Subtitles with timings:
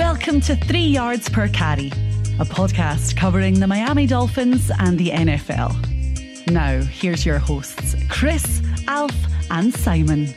[0.00, 1.88] Welcome to Three Yards Per Carry,
[2.38, 6.50] a podcast covering the Miami Dolphins and the NFL.
[6.50, 9.14] Now, here's your hosts, Chris, Alf,
[9.50, 10.34] and Simon.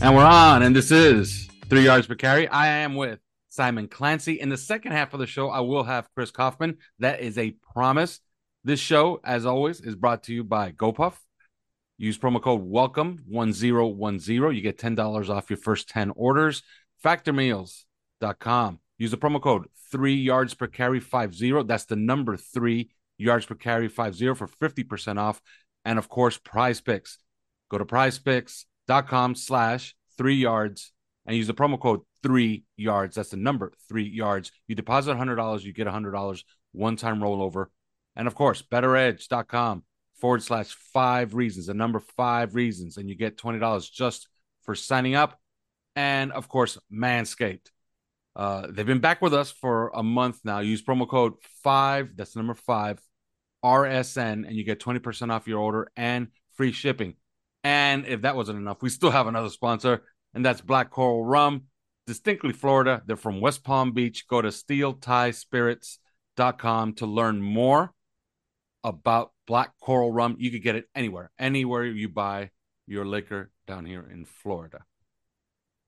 [0.00, 2.48] And we're on, and this is Three Yards Per Carry.
[2.48, 4.40] I am with Simon Clancy.
[4.40, 6.78] In the second half of the show, I will have Chris Kaufman.
[6.98, 8.18] That is a promise.
[8.64, 11.14] This show, as always, is brought to you by GoPuff.
[11.98, 14.54] Use promo code WELCOME1010.
[14.54, 16.62] You get $10 off your first 10 orders.
[17.04, 18.80] Factormeals.com.
[18.98, 21.62] Use the promo code 3 yards per carry 50.
[21.62, 25.40] That's the number 3 yards per carry 50 for 50% off.
[25.84, 27.18] And of course, prize picks.
[27.70, 30.92] Go to prizepicks.com slash 3 yards
[31.26, 33.16] and use the promo code 3 yards.
[33.16, 34.52] That's the number 3 yards.
[34.68, 36.42] You deposit $100, you get $100
[36.72, 37.66] one time rollover.
[38.14, 39.82] And of course, betteredge.com
[40.16, 44.28] forward slash five reasons, the number five reasons, and you get $20 just
[44.62, 45.38] for signing up.
[45.94, 47.70] And of course, Manscaped.
[48.34, 50.58] Uh, they've been back with us for a month now.
[50.60, 51.32] Use promo code
[51.62, 53.00] five, that's number five,
[53.64, 57.14] RSN, and you get 20% off your order and free shipping.
[57.64, 60.02] And if that wasn't enough, we still have another sponsor,
[60.34, 61.62] and that's Black Coral Rum,
[62.06, 63.02] distinctly Florida.
[63.06, 64.28] They're from West Palm Beach.
[64.28, 67.94] Go to steeltiespirits.com to learn more
[68.84, 70.36] about black coral rum.
[70.38, 72.50] You could get it anywhere, anywhere you buy
[72.86, 74.84] your liquor down here in Florida.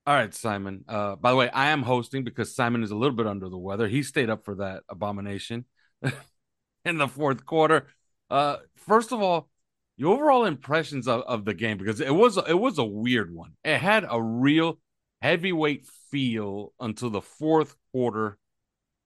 [0.05, 0.85] All right, Simon.
[0.87, 3.57] Uh, by the way, I am hosting because Simon is a little bit under the
[3.57, 3.87] weather.
[3.87, 5.65] He stayed up for that abomination
[6.85, 7.87] in the fourth quarter.
[8.29, 9.49] Uh, first of all,
[9.97, 13.53] your overall impressions of, of the game because it was it was a weird one.
[13.63, 14.79] It had a real
[15.21, 18.37] heavyweight feel until the fourth quarter,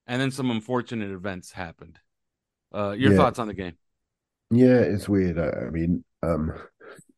[0.08, 2.00] and then some unfortunate events happened.
[2.74, 3.18] Uh, your Yeah.
[3.18, 3.74] thoughts on the game?
[4.54, 5.40] Yeah, it's weird.
[5.40, 6.54] I, I mean, um,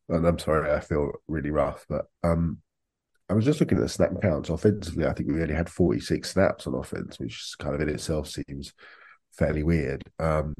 [0.08, 2.58] and I'm sorry, I feel really rough, but um,
[3.28, 5.06] I was just looking at the snap counts offensively.
[5.06, 8.72] I think we only had 46 snaps on offense, which kind of in itself seems
[9.36, 10.02] fairly weird.
[10.18, 10.54] Um,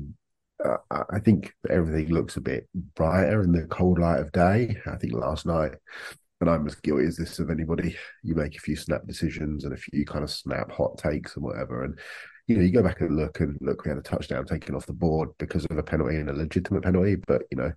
[0.64, 4.76] I I think everything looks a bit brighter in the cold light of day.
[4.86, 5.72] I think last night,
[6.40, 9.72] and I'm as guilty as this of anybody, you make a few snap decisions and
[9.74, 11.98] a few kind of snap hot takes and whatever, and
[12.46, 14.86] you know, you go back and look and look, we had a touchdown taken off
[14.86, 17.16] the board because of a penalty and a legitimate penalty.
[17.16, 17.72] But, you know,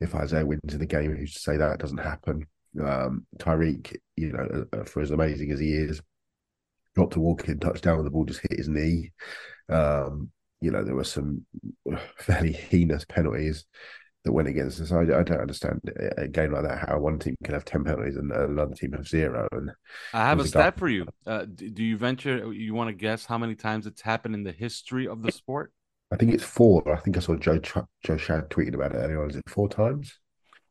[0.00, 2.46] if Isaiah Wynn's in the game, who's to say that doesn't happen?
[2.82, 6.00] Um, Tyreek, you know, for as amazing as he is,
[6.94, 9.12] dropped a walk-in touchdown and the ball just hit his knee.
[9.68, 10.30] Um,
[10.60, 11.44] you know, there were some
[12.16, 13.66] fairly heinous penalties
[14.24, 14.90] that went against us.
[14.90, 15.80] I, I don't understand
[16.16, 19.06] a game like that how one team can have 10 penalties and another team have
[19.06, 19.46] zero.
[19.52, 19.70] And
[20.12, 21.06] I have a was a guy- stat for you.
[21.26, 22.52] Uh, do you venture?
[22.52, 25.72] You want to guess how many times it's happened in the history of the sport?
[26.10, 26.82] I think it's four.
[26.94, 27.86] I think I saw Joe Joe
[28.16, 29.30] Schad tweeting about it earlier on.
[29.30, 30.18] Is it four times?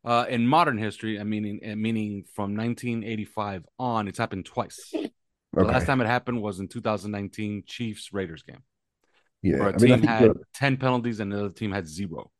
[0.06, 4.92] Uh, in modern history, I mean, uh, meaning from 1985 on, it's happened twice.
[5.54, 8.64] The last time it happened was in 2019 Chiefs Raiders game,
[9.42, 11.88] yeah, where a I mean, team had that- 10 penalties and the other team had
[11.88, 12.32] zero.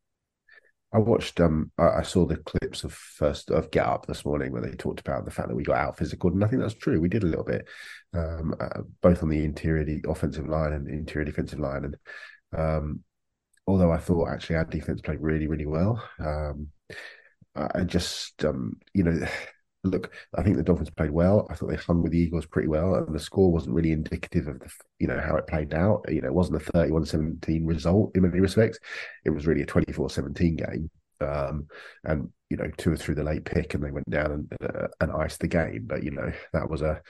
[0.94, 1.40] I watched.
[1.40, 5.00] Um, I, saw the clips of first of Get Up this morning where they talked
[5.00, 7.00] about the fact that we got out physical, and I think that's true.
[7.00, 7.66] We did a little bit,
[8.14, 11.96] um, uh, both on the interior the offensive line and interior defensive line, and
[12.56, 13.00] um,
[13.66, 16.00] although I thought actually our defense played really, really well.
[16.20, 16.68] Um,
[17.56, 19.26] I just, um, you know,
[19.84, 21.46] look, I think the Dolphins played well.
[21.50, 24.48] I thought they hung with the Eagles pretty well, and the score wasn't really indicative
[24.48, 26.04] of the, you know, how it played out.
[26.08, 28.78] You know, it wasn't a 31-17 result in many respects.
[29.24, 30.90] It was really a 24-17 game.
[31.20, 31.68] Um,
[32.04, 34.88] and you know, two or through the late pick, and they went down and uh,
[35.00, 35.84] and iced the game.
[35.86, 37.00] But you know, that was a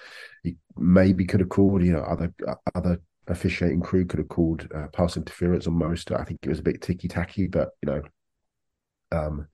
[0.76, 1.82] maybe could have called.
[1.82, 2.32] You know, other
[2.74, 6.12] other officiating crew could have called uh, pass interference on most.
[6.12, 8.02] I think it was a bit ticky tacky, but you know,
[9.10, 9.48] um,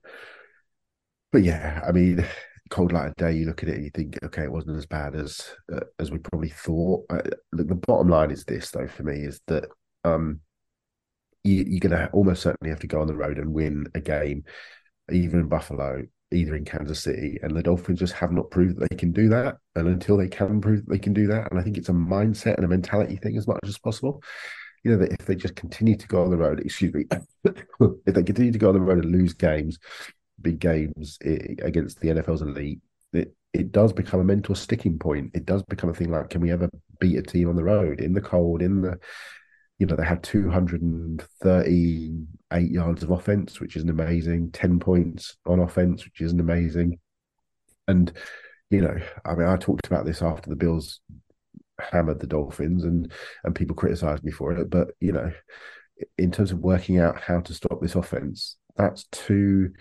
[1.31, 2.25] but yeah, I mean,
[2.71, 4.87] cold light of day, you look at it and you think, okay, it wasn't as
[4.87, 7.05] bad as uh, as we probably thought.
[7.09, 7.21] Uh,
[7.51, 9.65] the, the, bottom line is this, though, for me, is that
[10.03, 10.39] um,
[11.43, 13.99] you, you're going to almost certainly have to go on the road and win a
[13.99, 14.45] game,
[15.11, 18.89] even in Buffalo, either in Kansas City, and the Dolphins just have not proved that
[18.89, 19.57] they can do that.
[19.75, 21.93] And until they can prove that they can do that, and I think it's a
[21.93, 24.23] mindset and a mentality thing as much as possible.
[24.83, 27.05] You know that if they just continue to go on the road, excuse me,
[27.45, 29.77] if they continue to go on the road and lose games,
[30.41, 32.79] big games against the NFL's elite,
[33.13, 35.31] it, it does become a mental sticking point.
[35.33, 37.99] It does become a thing like, can we ever beat a team on the road
[37.99, 38.97] in the cold, in the,
[39.79, 46.05] you know, they had 238 yards of offense, which isn't amazing, 10 points on offense,
[46.05, 46.99] which isn't amazing.
[47.87, 48.11] And,
[48.69, 51.01] you know, I mean, I talked about this after the Bills
[51.79, 53.11] hammered the Dolphins and,
[53.43, 54.69] and people criticized me for it.
[54.69, 55.31] But, you know,
[56.17, 59.71] in terms of working out how to stop this offense, that's two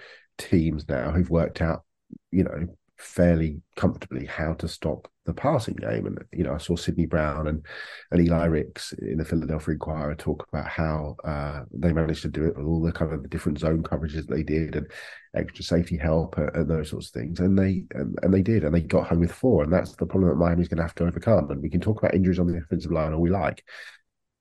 [0.40, 1.84] teams now who've worked out,
[2.32, 2.66] you know,
[3.00, 6.06] fairly comfortably how to stop the passing game.
[6.06, 7.64] And you know, I saw Sydney Brown and
[8.10, 12.44] and Eli Ricks in the Philadelphia Inquirer talk about how uh, they managed to do
[12.44, 14.90] it with all the kind of the different zone coverages they did and
[15.34, 17.40] extra safety help and, and those sorts of things.
[17.40, 19.62] And they and, and, they did, and they got home with four.
[19.62, 21.50] And that's the problem that Miami's going to have to overcome.
[21.50, 23.64] And we can talk about injuries on the offensive line all we like,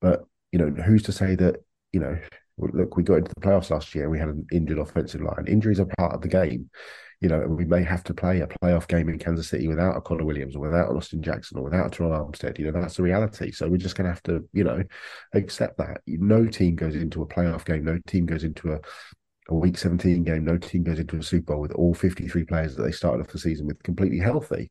[0.02, 1.58] but you know, who's to say that
[1.92, 2.18] you know
[2.62, 4.10] look, we got into the playoffs last year.
[4.10, 5.46] We had an injured offensive line.
[5.48, 6.70] Injuries are part of the game,
[7.22, 9.98] you know, and we may have to play a playoff game in Kansas City without
[9.98, 12.60] a Connor Williams or without Austin Jackson or without a Terron Armstead.
[12.60, 13.52] You know, that's the reality.
[13.52, 14.84] So we're just going to have to, you know,
[15.34, 16.02] accept that.
[16.08, 17.86] No team goes into a playoff game.
[17.86, 18.80] No team goes into a
[19.50, 22.76] a week 17 game, no team goes into a Super Bowl with all 53 players
[22.76, 24.70] that they started off the season with completely healthy.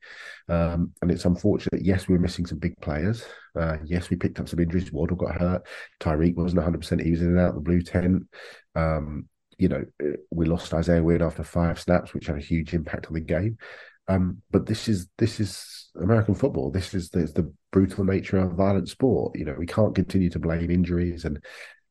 [0.49, 1.85] Um, and it's unfortunate.
[1.85, 3.25] Yes, we were missing some big players.
[3.59, 4.93] Uh, yes, we picked up some injuries.
[4.93, 5.67] Waddle got hurt.
[6.01, 7.03] Tyreek wasn't 100%.
[7.03, 8.25] He was in and out of the blue tent.
[8.75, 9.29] Um,
[9.59, 9.85] you know,
[10.31, 13.59] we lost Isaiah Wynn after five snaps, which had a huge impact on the game.
[14.07, 16.71] Um, but this is this is American football.
[16.71, 19.37] This is the, the brutal nature of violent sport.
[19.37, 21.43] You know, we can't continue to blame injuries and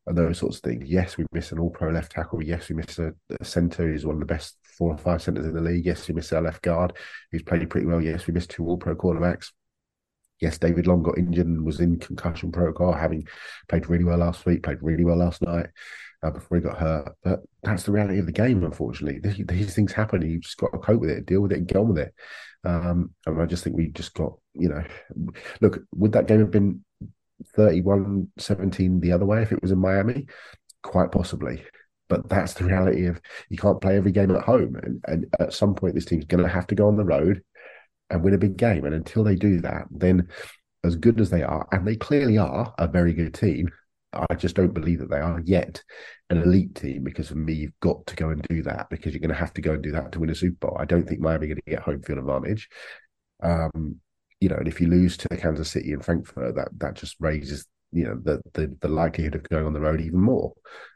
[0.07, 0.89] and those sorts of things.
[0.89, 2.41] Yes, we miss an all pro left tackle.
[2.41, 5.45] Yes, we miss a, a centre who's one of the best four or five centres
[5.45, 5.85] in the league.
[5.85, 6.93] Yes, we miss our left guard
[7.31, 8.01] who's played pretty well.
[8.01, 9.51] Yes, we missed two all pro quarterbacks.
[10.39, 13.27] Yes, David Long got injured and was in concussion protocol, having
[13.67, 15.67] played really well last week, played really well last night
[16.23, 17.15] uh, before he got hurt.
[17.23, 19.19] But that's the reality of the game, unfortunately.
[19.19, 20.21] These, these things happen.
[20.21, 22.13] You've just got to cope with it, deal with it, and get on with it.
[22.63, 24.83] Um, and I just think we just got, you know,
[25.59, 26.83] look, would that game have been
[27.55, 30.27] 31 17 the other way if it was in Miami?
[30.83, 31.63] Quite possibly.
[32.09, 33.19] But that's the reality of
[33.49, 34.75] you can't play every game at home.
[34.81, 37.43] And, and at some point, this team's going to have to go on the road
[38.09, 38.85] and win a big game.
[38.85, 40.29] And until they do that, then
[40.83, 43.69] as good as they are, and they clearly are a very good team,
[44.13, 45.83] I just don't believe that they are yet
[46.29, 49.19] an elite team because for me, you've got to go and do that because you're
[49.19, 50.77] going to have to go and do that to win a Super Bowl.
[50.79, 52.69] I don't think Miami are going to get home field advantage.
[53.43, 53.99] Um,
[54.39, 57.65] you know, and if you lose to Kansas City and Frankfurt, that that just raises
[57.91, 60.53] you know the the, the likelihood of going on the road even more.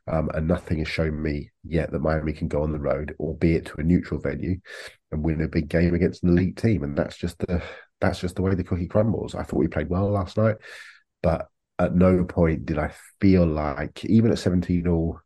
[0.08, 3.66] Um, and nothing has shown me yet that Miami can go on the road, albeit
[3.68, 4.60] to a neutral venue,
[5.12, 6.84] and win a big game against an elite team.
[6.84, 7.62] And that's just the
[8.00, 9.36] that's just the way the cookie crumbles.
[9.36, 10.58] I thought we played well last night,
[11.24, 11.48] but
[11.80, 15.24] at no point did I feel like even at 17 or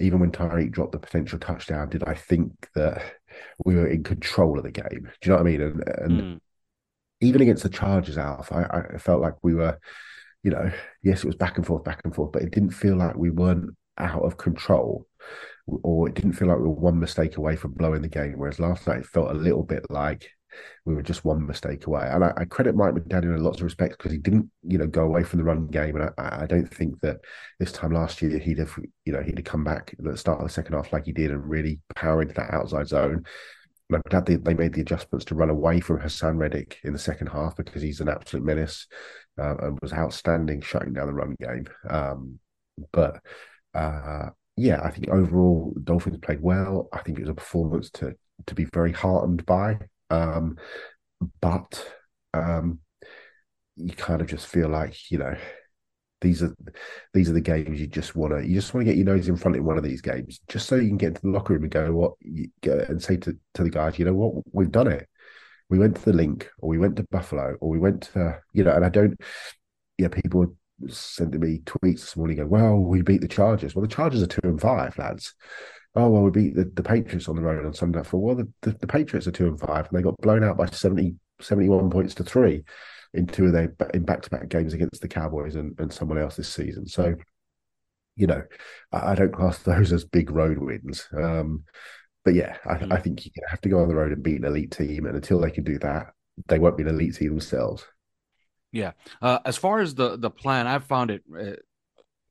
[0.00, 3.00] even when Tyreek dropped the potential touchdown, did I think that
[3.64, 5.08] we were in control of the game?
[5.20, 5.60] Do you know what I mean?
[5.60, 6.40] And, and mm
[7.24, 8.64] even against the Chargers, Alf, I,
[8.94, 9.78] I felt like we were,
[10.42, 10.70] you know,
[11.02, 13.30] yes, it was back and forth, back and forth, but it didn't feel like we
[13.30, 15.06] weren't out of control
[15.66, 18.34] or it didn't feel like we were one mistake away from blowing the game.
[18.36, 20.28] Whereas last night it felt a little bit like
[20.84, 22.08] we were just one mistake away.
[22.10, 24.86] And I, I credit Mike McDaniel in lots of respects because he didn't, you know,
[24.86, 25.96] go away from the run game.
[25.96, 27.18] And I, I, don't think that
[27.58, 30.40] this time last year he'd have, you know, he'd have come back at the start
[30.40, 33.24] of the second half like he did and really power into that outside zone.
[33.92, 36.98] I'm glad they, they made the adjustments to run away from Haason Reddick in the
[36.98, 38.86] second half because he's an absolute menace
[39.38, 41.66] uh, and was outstanding shutting down the run game.
[41.88, 42.38] Um,
[42.92, 43.20] but
[43.74, 46.88] uh, yeah, I think overall Dolphins played well.
[46.92, 48.14] I think it was a performance to
[48.46, 49.78] to be very heartened by.
[50.10, 50.56] Um,
[51.40, 51.84] but
[52.32, 52.80] um,
[53.76, 55.36] you kind of just feel like you know
[56.24, 56.56] these are
[57.12, 59.28] these are the games you just want to you just want to get your nose
[59.28, 61.52] in front in one of these games, just so you can get into the locker
[61.52, 62.14] room and go what
[62.62, 65.06] go and say to, to the guys, you know what, we've done it.
[65.68, 68.64] We went to the link, or we went to Buffalo, or we went to you
[68.64, 69.20] know, and I don't,
[69.98, 70.56] yeah, people
[70.88, 73.74] sending me tweets this morning go, well, we beat the Chargers.
[73.74, 75.34] Well, the Chargers are two and five, lads.
[75.94, 78.02] Oh, well, we beat the, the Patriots on the road on Sunday.
[78.02, 80.56] For well, the, the, the, Patriots are two and five, and they got blown out
[80.56, 82.64] by 70, 71 points to three
[83.14, 86.18] in two of their in back to back games against the Cowboys and, and someone
[86.18, 86.86] else this season.
[86.86, 87.14] So,
[88.16, 88.42] you know,
[88.92, 91.08] I, I don't class those as big road wins.
[91.16, 91.64] Um,
[92.24, 92.92] but yeah, I, mm.
[92.92, 95.14] I think you have to go on the road and beat an elite team, and
[95.14, 96.08] until they can do that,
[96.48, 97.86] they won't be an elite team themselves.
[98.72, 98.92] Yeah.
[99.22, 101.52] Uh, as far as the the plan, I found it uh,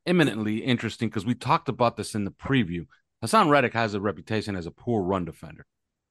[0.06, 2.86] eminently interesting because we talked about this in the preview.
[3.24, 5.66] Haason Reddick has a reputation as a poor run defender,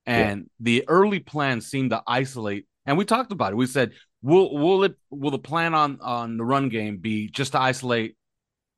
[0.06, 0.46] and yeah.
[0.60, 2.66] the early plan seemed to isolate.
[2.86, 3.56] And we talked about it.
[3.56, 7.52] We said, "Will will it will the plan on on the run game be just
[7.52, 8.16] to isolate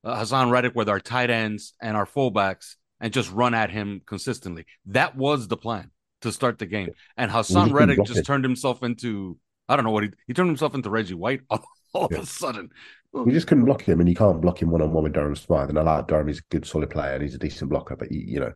[0.03, 4.01] uh, Haason Reddick with our tight ends and our fullbacks and just run at him
[4.05, 8.83] consistently?" That was the plan to start the game, and Haason Reddick just turned himself
[8.83, 9.37] into
[9.67, 12.17] I don't know what he he turned himself into Reggie White all, all yeah.
[12.17, 12.69] of a sudden.
[13.13, 15.37] We just couldn't block him, and you can't block him one on one with Durham
[15.37, 15.69] Smythe.
[15.69, 17.95] And I like Durham; he's a good, solid player, and he's a decent blocker.
[17.95, 18.51] But you know,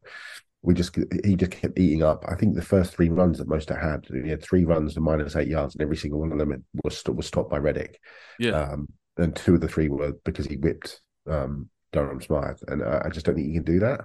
[0.61, 2.25] we just he just kept eating up.
[2.27, 5.35] I think the first three runs that Most had, he had three runs to minus
[5.35, 7.99] eight yards, and every single one of them was was stopped by Reddick.
[8.39, 8.87] Yeah, um,
[9.17, 13.09] and two of the three were because he whipped um, Durham Smythe, and I, I
[13.09, 14.01] just don't think you can do that.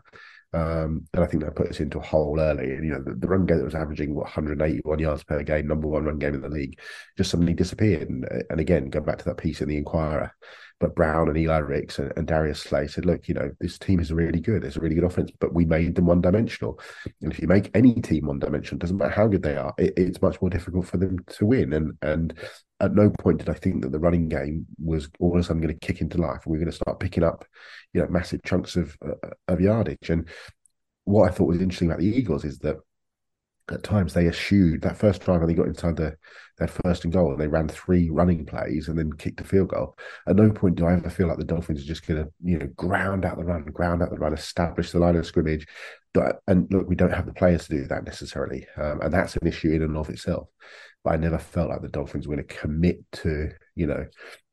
[0.54, 2.74] Um, and I think that put us into a hole early.
[2.74, 5.66] And, you know, the, the, run game that was averaging what, 181 yards per game,
[5.66, 6.78] number one run game in the league,
[7.16, 8.08] just suddenly disappeared.
[8.08, 10.32] And, and again, go back to that piece in the Inquirer.
[10.78, 13.98] But Brown and Eli Ricks and, and, Darius Slay said, look, you know, this team
[13.98, 14.64] is really good.
[14.64, 16.78] It's a really good offense, but we made them one dimensional.
[17.20, 19.94] And if you make any team one dimensional, doesn't matter how good they are, it,
[19.96, 21.72] it's much more difficult for them to win.
[21.72, 22.34] And and
[22.84, 25.62] at no point did I think that the running game was all of a sudden
[25.62, 27.44] going to kick into life we are going to start picking up,
[27.92, 30.10] you know, massive chunks of uh, of yardage.
[30.10, 30.28] And
[31.04, 32.76] what I thought was interesting about the Eagles is that
[33.70, 36.16] at times they eschewed that first drive when they got inside the
[36.58, 39.68] their first and goal and they ran three running plays and then kicked a field
[39.68, 39.96] goal.
[40.28, 42.58] At no point do I ever feel like the Dolphins are just going to, you
[42.58, 45.66] know, ground out the run, ground out the run, establish the line of scrimmage.
[46.46, 48.68] And look, we don't have the players to do that necessarily.
[48.76, 50.48] Um, and that's an issue in and of itself.
[51.04, 54.06] But I never felt like the Dolphins were going to commit to, you know,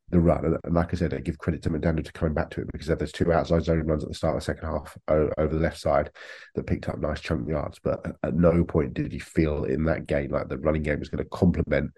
[0.10, 0.58] the run.
[0.64, 2.88] And, like I said, I give credit to McDaniel to coming back to it because
[2.88, 5.80] there's two outside zone runs at the start of the second half over the left
[5.80, 6.12] side
[6.56, 7.80] that picked up nice chunk yards.
[7.82, 11.10] But at no point did you feel in that game like the running game was
[11.10, 11.92] going to complement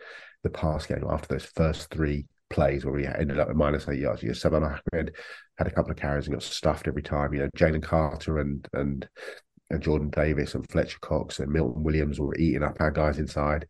[0.43, 3.99] the pass game after those first three plays where we ended up with minus eight
[3.99, 4.21] yards.
[4.21, 4.57] You know,
[4.93, 5.15] Ahmed
[5.57, 7.33] had a couple of carries and got stuffed every time.
[7.33, 9.07] You know, Jalen Carter and and
[9.69, 13.65] and Jordan Davis and Fletcher Cox and Milton Williams were eating up our guys inside.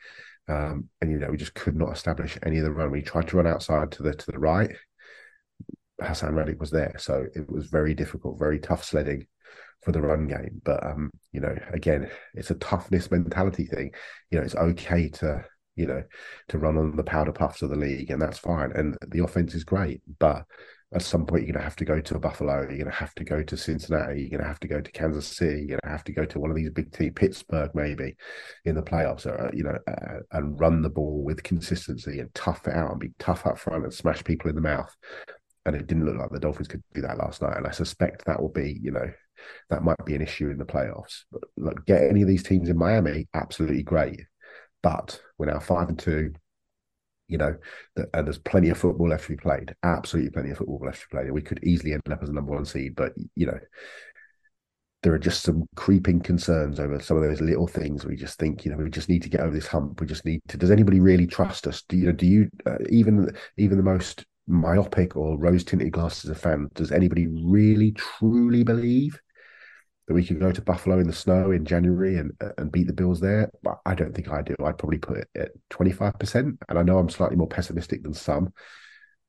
[0.48, 2.92] Um, and you know, we just could not establish any of the run.
[2.92, 4.76] We tried to run outside to the to the right.
[6.02, 9.28] Haason Reddick was there, so it was very difficult, very tough sledding
[9.84, 10.62] for the run game.
[10.64, 13.92] But um, you know, again, it's a toughness mentality thing.
[14.32, 15.46] You know, it's okay to
[15.76, 16.04] you know
[16.50, 18.72] to run on the powder puffs of the league, and that's fine.
[18.74, 20.46] And the offense is great, but
[20.94, 23.16] at some point you're going to have to go to Buffalo, you're going to have
[23.16, 25.80] to go to Cincinnati, you're going to have to go to Kansas City, you're going
[25.84, 28.16] to have to go to one of these big teams, Pittsburgh maybe,
[28.66, 32.34] in the playoffs, or, uh, you know, uh, and run the ball with consistency and
[32.36, 34.96] tough it out and be tough up front and smash people in the mouth.
[35.66, 37.58] And it didn't look like the Dolphins could do that last night.
[37.58, 39.12] And I suspect that will be, you know,
[39.70, 41.24] that might be an issue in the playoffs.
[41.32, 44.26] But look, get any of these teams in Miami, absolutely great.
[44.84, 46.34] But we're now five and two
[47.34, 47.56] you know,
[48.14, 49.76] and there's plenty of football left to be played.
[49.82, 51.32] Absolutely plenty of football left to be played.
[51.32, 53.58] We could easily end up as a number one seed, but you know,
[55.02, 58.06] there are just some creeping concerns over some of those little things.
[58.06, 60.00] We just think, you know, we just need to get over this hump.
[60.00, 60.58] We just need to.
[60.58, 61.82] Does anybody really trust us?
[61.90, 62.12] Do you know?
[62.12, 66.70] Do you uh, even even the most myopic or rose tinted glasses of fan?
[66.76, 69.20] Does anybody really truly believe
[70.08, 72.94] that we could go to Buffalo in the snow in January and and beat the
[72.94, 73.50] Bills there.
[73.62, 74.56] But I don't think I do.
[74.64, 78.04] I'd probably put it at twenty five percent, and I know I'm slightly more pessimistic
[78.04, 78.54] than some.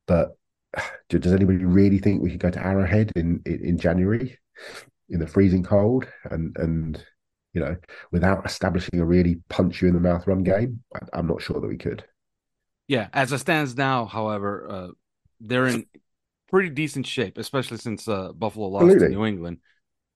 [0.07, 0.31] But
[1.09, 4.39] does anybody really think we could go to Arrowhead in in, in January
[5.09, 7.05] in the freezing cold and and
[7.53, 7.77] you know
[8.11, 10.83] without establishing a really punch you in the mouth run game?
[11.13, 12.05] I, am not sure that we could.
[12.89, 14.89] Yeah, as it stands now, however, uh,
[15.41, 15.87] they're in
[16.51, 19.09] pretty decent shape, especially since uh, Buffalo lost Absolutely.
[19.09, 19.59] to New England.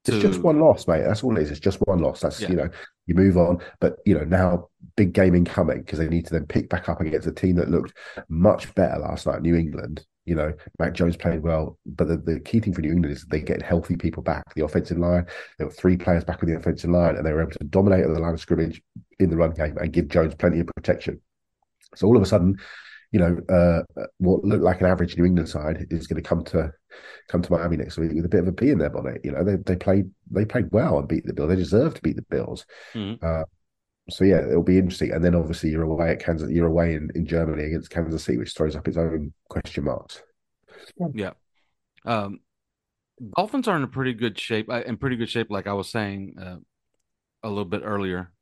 [0.08, 1.02] It's just one loss, mate.
[1.02, 1.50] That's all it is.
[1.50, 2.20] It's just one loss.
[2.20, 2.48] That's yeah.
[2.50, 2.68] you know,
[3.06, 3.60] you move on.
[3.80, 7.00] But you know, now big game incoming because they need to then pick back up
[7.00, 7.92] against a team that looked
[8.28, 10.04] much better last night, New England.
[10.24, 13.24] You know, Mac Jones played well, but the, the key thing for New England is
[13.24, 14.44] they get healthy people back.
[14.54, 15.24] The offensive line,
[15.56, 18.04] there were three players back with the offensive line, and they were able to dominate
[18.04, 18.82] at the line of scrimmage
[19.18, 21.20] in the run game and give Jones plenty of protection.
[21.94, 22.58] So all of a sudden,
[23.10, 26.44] you know, uh, what looked like an average New England side is going to come
[26.44, 26.70] to
[27.28, 29.20] come to Miami next week with a bit of a bee in their bonnet.
[29.24, 31.48] You know, they they played they played well and beat the Bills.
[31.48, 32.66] They deserve to beat the Bills.
[32.94, 33.24] Mm-hmm.
[33.24, 33.44] Uh,
[34.10, 35.12] so yeah, it'll be interesting.
[35.12, 38.38] And then obviously you're away at Kansas, you're away in, in Germany against Kansas City,
[38.38, 40.22] which throws up its own question marks.
[41.14, 41.32] Yeah.
[42.04, 42.40] Um,
[43.36, 44.70] Dolphins are in a pretty good shape.
[44.70, 46.56] Uh, in pretty good shape, like I was saying uh,
[47.42, 48.32] a little bit earlier.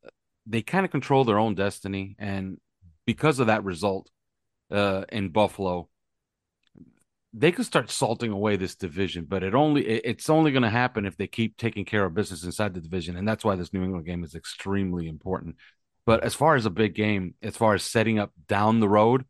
[0.46, 2.58] They kind of control their own destiny, and
[3.04, 4.10] because of that result
[4.70, 5.88] uh, in Buffalo,
[7.32, 9.26] they could start salting away this division.
[9.28, 12.44] But it only it's only going to happen if they keep taking care of business
[12.44, 15.56] inside the division, and that's why this New England game is extremely important.
[16.06, 19.24] But as far as a big game, as far as setting up down the road,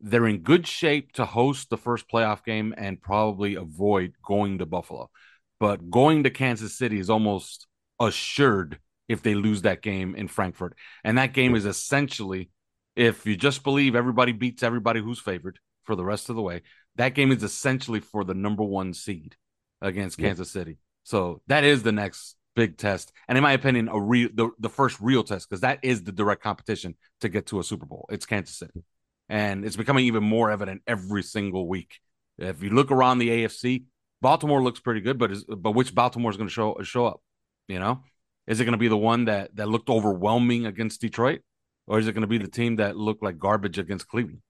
[0.00, 4.66] they're in good shape to host the first playoff game and probably avoid going to
[4.66, 5.10] Buffalo.
[5.58, 7.66] But going to Kansas City is almost
[7.98, 10.76] assured if they lose that game in Frankfurt.
[11.02, 12.50] And that game is essentially
[12.96, 16.62] if you just believe everybody beats everybody who's favored for the rest of the way,
[16.96, 19.36] that game is essentially for the number one seed
[19.80, 20.28] against yeah.
[20.28, 20.78] Kansas City.
[21.04, 24.70] So that is the next big test, and in my opinion, a real the, the
[24.70, 28.06] first real test because that is the direct competition to get to a Super Bowl.
[28.10, 28.82] It's Kansas City,
[29.28, 32.00] and it's becoming even more evident every single week.
[32.38, 33.84] If you look around the AFC,
[34.20, 37.20] Baltimore looks pretty good, but is, but which Baltimore is going to show show up?
[37.68, 38.02] You know,
[38.46, 41.42] is it going to be the one that that looked overwhelming against Detroit?
[41.86, 44.40] Or is it going to be the team that looked like garbage against Cleveland?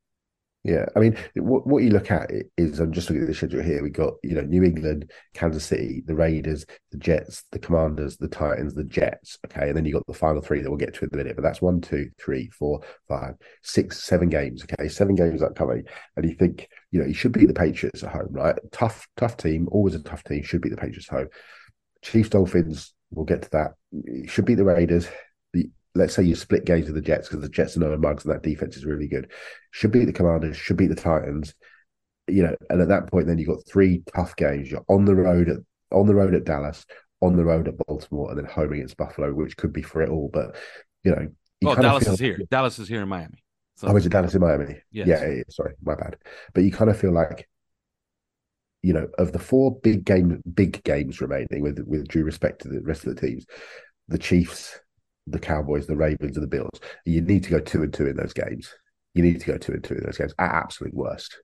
[0.67, 3.63] Yeah, I mean, what, what you look at is I'm just looking at the schedule
[3.63, 3.85] here.
[3.85, 8.27] We got you know New England, Kansas City, the Raiders, the Jets, the Commanders, the
[8.27, 9.39] Titans, the Jets.
[9.47, 11.37] Okay, and then you got the final three that we'll get to in a minute.
[11.37, 14.65] But that's one, two, three, four, five, six, seven games.
[14.65, 15.85] Okay, seven games upcoming,
[16.17, 18.57] and you think you know you should beat the Patriots at home, right?
[18.73, 20.43] Tough, tough team, always a tough team.
[20.43, 21.29] Should beat the Patriots at home.
[22.03, 22.93] Chiefs, Dolphins.
[23.13, 23.75] We'll get to that.
[24.29, 25.07] Should beat the Raiders
[25.97, 28.35] let's say you split games with the Jets because the Jets are no mugs and
[28.35, 29.31] that defense is really good.
[29.71, 31.55] Should beat the Commanders, should beat the Titans.
[32.29, 34.71] You know, and at that point, then you've got three tough games.
[34.71, 35.59] You're on the road at
[35.93, 36.85] on the road at Dallas,
[37.21, 40.11] on the road at Baltimore, and then home against Buffalo, which could be for it
[40.11, 40.29] all.
[40.33, 40.57] But
[41.05, 41.29] you know,
[41.61, 42.39] you oh, well, Dallas is here.
[42.51, 43.43] Dallas is here in Miami.
[43.77, 43.89] So.
[43.89, 44.77] Oh, is it Dallas in Miami?
[44.91, 45.07] Yes.
[45.07, 46.17] Yeah, yeah, sorry, my bad.
[46.55, 47.47] But you kind of feel like,
[48.83, 52.69] you know, of the four big game, big games remaining, with with due respect to
[52.69, 53.47] the rest of the teams,
[54.09, 54.81] the Chiefs,
[55.27, 56.81] the Cowboys, the Ravens, and the Bills.
[57.05, 58.73] You need to go two and two in those games.
[59.15, 61.37] You need to go two and two in those games at absolute worst.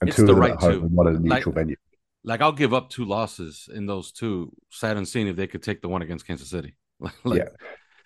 [0.00, 0.80] And it's two the right at home two.
[0.82, 1.76] and one at a neutral like, venue.
[2.24, 4.52] Like I'll give up two losses in those two.
[4.70, 6.76] Sad and seeing if they could take the one against Kansas City.
[7.24, 7.48] like, yeah.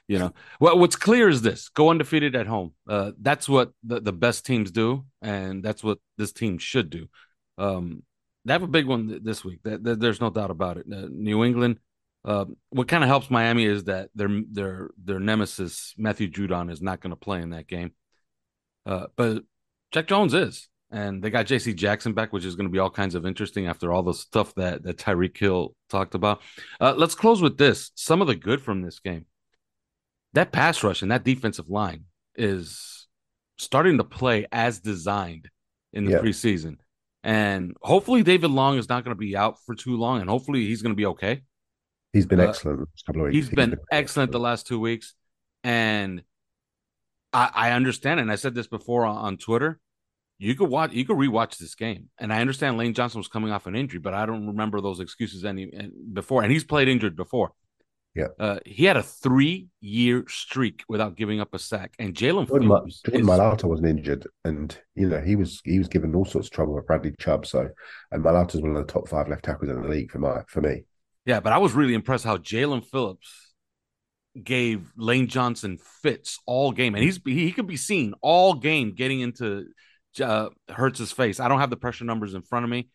[0.09, 2.75] You know, well, what's clear is this: go undefeated at home.
[2.89, 7.09] Uh, that's what the, the best teams do, and that's what this team should do.
[7.57, 8.03] Um,
[8.45, 9.61] they have a big one this week.
[9.63, 10.87] That, that there's no doubt about it.
[10.93, 11.79] Uh, New England
[12.25, 16.81] uh, what kind of helps Miami is that their their their nemesis Matthew Judon is
[16.81, 17.93] not going to play in that game,
[18.87, 19.43] uh, but
[19.91, 21.75] Jack Jones is, and they got J.C.
[21.75, 24.55] Jackson back, which is going to be all kinds of interesting after all the stuff
[24.55, 26.43] that that Tyreek Hill talked about.
[26.81, 29.27] Uh, let's close with this: some of the good from this game.
[30.35, 32.05] That pass rush and that defensive line
[32.37, 33.09] is
[33.59, 35.51] starting to play as designed
[35.93, 36.77] in the preseason,
[37.25, 40.67] and hopefully David Long is not going to be out for too long, and hopefully
[40.67, 41.43] he's going to be okay
[42.13, 42.89] He's been uh, excellent.
[43.07, 43.37] couple of weeks.
[43.37, 45.15] He's been, he's been excellent the last two weeks,
[45.65, 46.23] and
[47.33, 48.21] I, I understand.
[48.21, 49.81] And I said this before on, on, Twitter.
[50.39, 53.53] You could watch, you could rewatch this game, and I understand Lane Johnson was coming
[53.53, 55.71] off an injury, but I don't remember those excuses any
[56.13, 56.43] before.
[56.43, 57.53] And he's played injured before.
[58.15, 62.69] Yeah, uh, he had a three-year streak without giving up a sack, and Jalen Jordan,
[62.69, 66.53] Jordan Mailata wasn't injured, and you know he was he was given all sorts of
[66.53, 67.47] trouble with Bradley Chubb.
[67.47, 67.71] So,
[68.11, 70.43] and Mailata is one of the top five left tackles in the league for my
[70.49, 70.83] for me.
[71.25, 73.55] Yeah, but I was really impressed how Jaelan Phillips
[74.43, 79.21] gave Lane Johnson fits all game, and he's he could be seen all game getting
[79.21, 79.67] into
[80.21, 81.39] uh, Hurts's face.
[81.39, 82.89] I don't have the pressure numbers in front of me,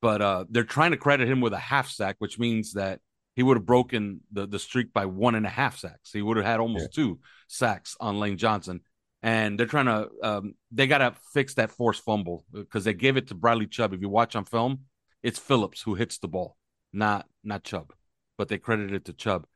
[0.00, 3.00] but uh, they're trying to credit him with a half sack, which means that
[3.36, 6.10] he would have broken the the streak by one and a half sacks.
[6.12, 7.02] He would have had almost yeah.
[7.02, 8.80] two sacks on Lane Johnson.
[9.20, 13.16] And they're trying to, um, they got to fix that forced fumble because they gave
[13.16, 13.92] it to Bradley Chubb.
[13.92, 14.82] If you watch on film,
[15.24, 16.56] it's Phillips who hits the ball
[16.92, 17.92] not not Chubb,
[18.36, 19.46] but they credited it to Chubb.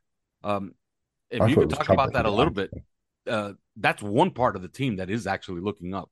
[0.43, 0.75] Um,
[1.29, 2.71] if I you could talk Chubb about that a little bit,
[3.27, 6.09] uh, that's one part of the team that is actually looking up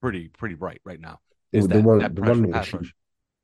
[0.00, 1.20] pretty pretty bright right now.
[1.52, 2.90] Is well, that, one, that pressure, one, issue,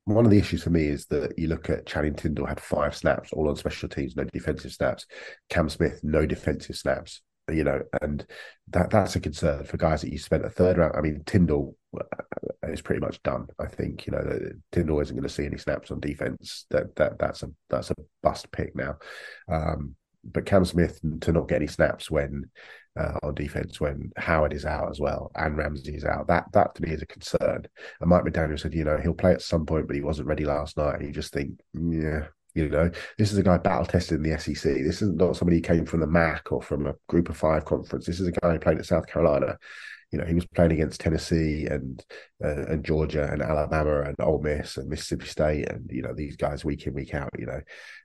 [0.05, 2.95] one of the issues for me is that you look at Channing Tindall had five
[2.97, 5.07] snaps all on special teams, no defensive snaps.
[5.49, 8.27] Cam Smith, no defensive snaps you know, and
[8.69, 10.95] that that's a concern for guys that you spent a third round.
[10.97, 13.47] I mean, Tindall uh, is pretty much done.
[13.59, 14.39] I think you know
[14.73, 16.67] Tindall isn't going to see any snaps on defense.
[16.71, 18.97] That that that's a that's a bust pick now.
[19.49, 22.51] Um, but Cam Smith to not get any snaps when
[22.99, 26.29] uh, on defense when Howard is out as well and Ramsey is out.
[26.29, 27.67] That that to me is a concern.
[28.01, 30.45] And Mike McDaniel said, you know, he'll play at some point, but he wasn't ready
[30.45, 30.97] last night.
[30.97, 34.39] And you just think, yeah, you know, this is a guy battle tested in the
[34.39, 34.75] SEC.
[34.75, 37.65] This is not somebody who came from the MAC or from a Group of Five
[37.65, 38.07] conference.
[38.07, 39.59] This is a guy who played at South Carolina.
[40.13, 42.05] You know, he was playing against Tennessee and
[42.43, 46.37] uh, and Georgia and Alabama and Ole Miss and Mississippi State and you know these
[46.37, 47.31] guys week in week out.
[47.37, 47.61] You know,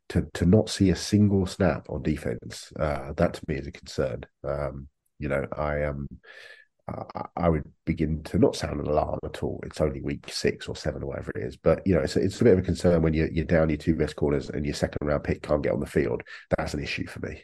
[0.10, 3.72] to to not see a single snap on defense, uh, that to me is a
[3.72, 4.26] concern.
[4.44, 4.88] Um,
[5.20, 5.90] you know, I am.
[5.90, 6.08] Um,
[7.36, 9.60] I would begin to not sound an alarm at all.
[9.64, 12.40] It's only week six or seven or whatever it is, but you know, it's it's
[12.42, 14.76] a bit of a concern when you're you're down your two best corners and your
[14.76, 16.24] second round pick can't get on the field.
[16.58, 17.44] That's an issue for me.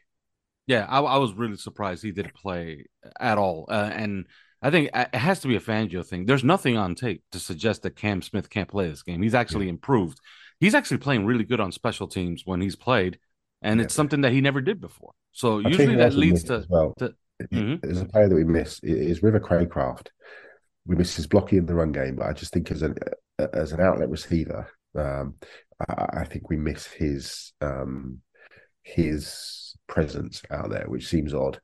[0.67, 2.85] Yeah, I, I was really surprised he didn't play
[3.19, 4.25] at all, uh, and
[4.61, 6.25] I think it has to be a Fangio thing.
[6.25, 9.21] There's nothing on tape to suggest that Cam Smith can't play this game.
[9.21, 9.71] He's actually yeah.
[9.71, 10.19] improved.
[10.59, 13.19] He's actually playing really good on special teams when he's played,
[13.61, 13.85] and yeah.
[13.85, 15.11] it's something that he never did before.
[15.33, 16.93] So I usually that leads to, well.
[16.99, 17.75] to mm-hmm.
[17.81, 20.07] there's a player that we miss is River Cracraft.
[20.85, 22.95] We miss his blocking in the run game, but I just think as an
[23.39, 25.35] as an outlet receiver, um,
[25.89, 28.21] I, I, think we miss his um,
[28.83, 31.59] his presence out there, which seems odd.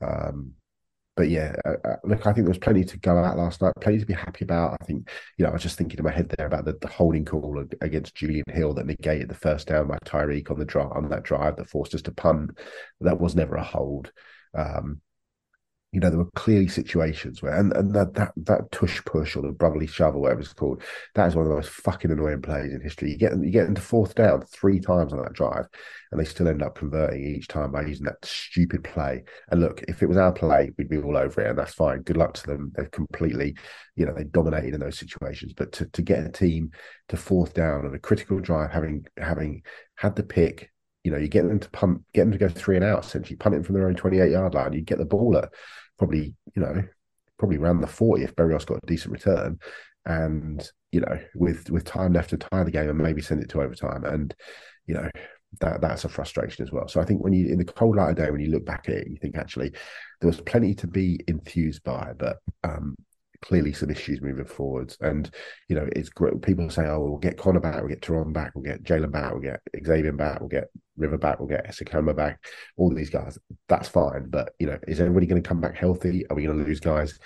[0.00, 0.52] Um,
[1.16, 3.72] but yeah, uh, uh, look, I think there was plenty to go out last night,
[3.80, 4.76] plenty to be happy about.
[4.80, 5.08] I think,
[5.38, 7.64] you know, I was just thinking in my head there about the, the holding call
[7.80, 11.22] against Julian Hill that negated the first down by Tyreek on the drive on that
[11.22, 12.58] drive that forced us to punt.
[13.00, 14.12] That was never a hold.
[14.54, 15.00] Um,
[15.96, 19.40] you know, there were clearly situations where, and, and that, that that tush push or
[19.40, 20.82] the brotherly shove or whatever it's called,
[21.14, 23.12] that is one of the most fucking annoying plays in history.
[23.12, 25.64] You get you get into fourth down three times on that drive,
[26.12, 29.24] and they still end up converting each time by using that stupid play.
[29.50, 32.02] And look, if it was our play, we'd be all over it, and that's fine.
[32.02, 32.72] Good luck to them.
[32.76, 33.56] They've completely,
[33.94, 35.54] you know, they dominated in those situations.
[35.54, 36.72] But to, to get a team
[37.08, 39.62] to fourth down on a critical drive, having having
[39.94, 40.70] had the pick,
[41.04, 43.36] you know, you get them to punt, get them to go three and out, essentially
[43.36, 44.72] punt it from their own 28 yard line.
[44.74, 45.50] You get the ball at
[45.98, 46.82] probably, you know,
[47.38, 49.58] probably around the 40 if Berrios got a decent return.
[50.04, 53.48] And, you know, with with time left to tie the game and maybe send it
[53.50, 54.04] to overtime.
[54.04, 54.34] And,
[54.86, 55.10] you know,
[55.60, 56.88] that that's a frustration as well.
[56.88, 58.88] So I think when you in the cold light of day, when you look back
[58.88, 59.72] at it, you think actually
[60.20, 62.94] there was plenty to be enthused by, but um,
[63.42, 64.96] clearly some issues moving forwards.
[65.00, 65.30] And
[65.68, 66.40] you know, it's great.
[66.42, 69.32] People say, "Oh, we'll get Connor back, we'll get Terron back, we'll get Jalen back,
[69.32, 72.44] we'll get Xavier back, we'll get River back, we'll get Ezukanma back."
[72.76, 74.28] All these guys, that's fine.
[74.28, 76.26] But you know, is everybody going to come back healthy?
[76.28, 77.18] Are we going to lose guys?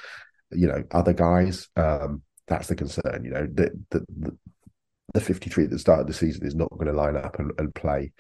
[0.51, 1.69] You know, other guys.
[1.77, 3.23] Um, that's the concern.
[3.25, 4.37] You know, the the, the
[5.15, 7.53] the 53 at the start of the season is not going to line up and,
[7.59, 8.13] and play,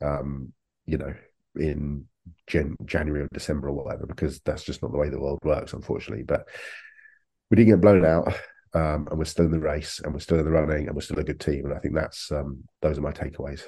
[0.00, 0.52] um,
[0.86, 1.12] you know,
[1.56, 2.04] in
[2.46, 5.72] Jan- January or December or whatever, because that's just not the way the world works,
[5.72, 6.24] unfortunately.
[6.24, 6.48] But
[7.50, 8.28] we didn't get blown out,
[8.74, 11.02] um, and we're still in the race, and we're still in the running, and we're
[11.02, 11.64] still a good team.
[11.64, 13.62] And I think that's um, those are my takeaways.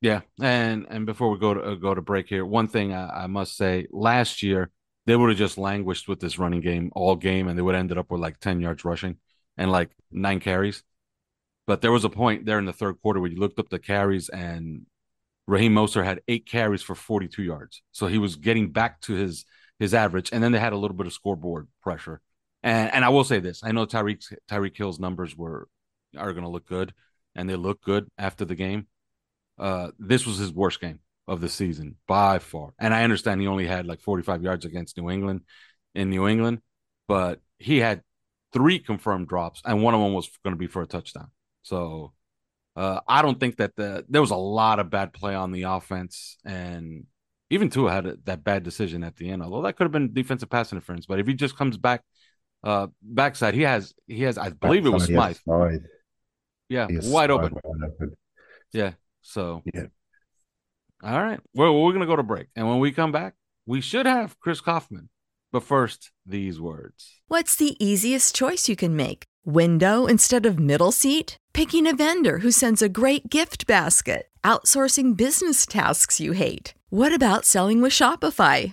[0.00, 3.24] Yeah, and and before we go to uh, go to break here, one thing I,
[3.24, 4.70] I must say: last year
[5.06, 7.80] they would have just languished with this running game all game, and they would have
[7.80, 9.16] ended up with like ten yards rushing
[9.58, 10.82] and like nine carries.
[11.66, 13.78] But there was a point there in the third quarter where you looked up the
[13.80, 14.86] carries, and
[15.46, 19.46] Raheem Mostert had eight carries for 42 yards, so he was getting back to his
[19.80, 20.30] his average.
[20.32, 22.20] And then they had a little bit of scoreboard pressure.
[22.62, 25.68] And and I will say this: I know Tyreek Tyreek Hill's numbers were
[26.18, 26.94] are going to look good,
[27.36, 28.88] and they look good after the game.
[29.60, 32.72] Uh, this was his worst game of the season by far.
[32.78, 35.42] And I understand he only had like 45 yards against New England
[35.94, 36.60] in New England,
[37.06, 38.02] but he had
[38.52, 41.30] three confirmed drops, and one of them was going to be for a touchdown.
[41.62, 42.12] So
[42.74, 45.64] uh, I don't think that the there was a lot of bad play on the
[45.64, 47.06] offense, and
[47.50, 49.42] even Tua had a, that bad decision at the end.
[49.42, 52.02] Although that could have been defensive pass interference, but if he just comes back
[52.62, 53.54] uh backside.
[53.54, 55.38] He has he has I believe it was Smythe.
[56.68, 57.58] Yeah, wide open.
[57.64, 58.16] wide open.
[58.72, 58.92] Yeah.
[59.22, 59.86] So yeah.
[61.02, 61.40] All right.
[61.54, 63.34] Well, we're gonna go to break, and when we come back,
[63.66, 65.08] we should have Chris Kaufman.
[65.52, 67.20] But first, these words.
[67.28, 69.24] What's the easiest choice you can make?
[69.44, 71.36] Window instead of middle seat?
[71.52, 74.28] Picking a vendor who sends a great gift basket?
[74.44, 76.74] Outsourcing business tasks you hate?
[76.88, 78.72] What about selling with Shopify?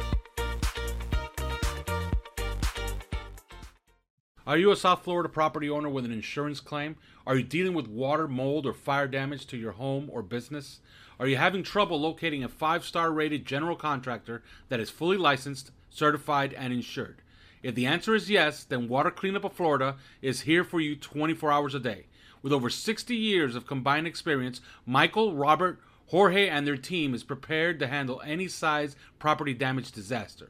[4.51, 6.97] Are you a South Florida property owner with an insurance claim?
[7.25, 10.81] Are you dealing with water, mold, or fire damage to your home or business?
[11.21, 15.71] Are you having trouble locating a five star rated general contractor that is fully licensed,
[15.89, 17.21] certified, and insured?
[17.63, 21.49] If the answer is yes, then Water Cleanup of Florida is here for you 24
[21.49, 22.07] hours a day.
[22.41, 27.79] With over 60 years of combined experience, Michael, Robert, Jorge, and their team is prepared
[27.79, 30.49] to handle any size property damage disaster.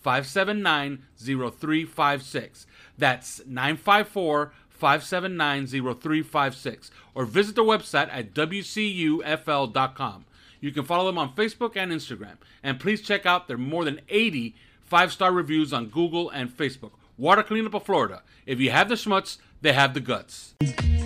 [0.00, 2.66] 579 0356.
[2.96, 6.90] That's 954 579 0356.
[7.14, 10.24] Or visit their website at WCUFL.com.
[10.60, 12.36] You can follow them on Facebook and Instagram.
[12.62, 14.56] And please check out their more than 80
[14.88, 16.92] five star reviews on Google and Facebook.
[17.16, 18.22] Water Cleanup of Florida.
[18.46, 20.54] If you have the schmutz, they have the guts.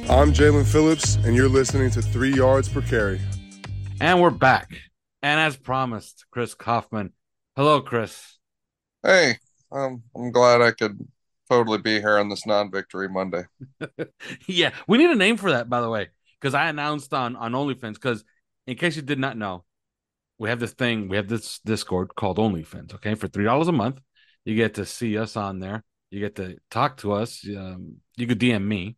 [0.08, 3.20] I'm Jaelan Phillips, and you're listening to Three Yards Per Carry.
[4.00, 4.72] And we're back.
[5.22, 7.12] And as promised, Chris Kaufman.
[7.56, 8.38] Hello, Chris.
[9.04, 9.38] Hey,
[9.72, 10.98] um, I'm glad I could
[11.50, 13.44] totally be here on this non-victory Monday.
[14.46, 16.08] yeah, we need a name for that, by the way,
[16.40, 17.94] because I announced on on OnlyFins.
[17.94, 18.24] Because
[18.66, 19.64] in case you did not know,
[20.38, 22.94] we have this thing, we have this Discord called OnlyFins.
[22.94, 23.98] Okay, for three dollars a month,
[24.44, 25.82] you get to see us on there.
[26.10, 27.44] You get to talk to us.
[27.48, 28.96] Um, you could DM me.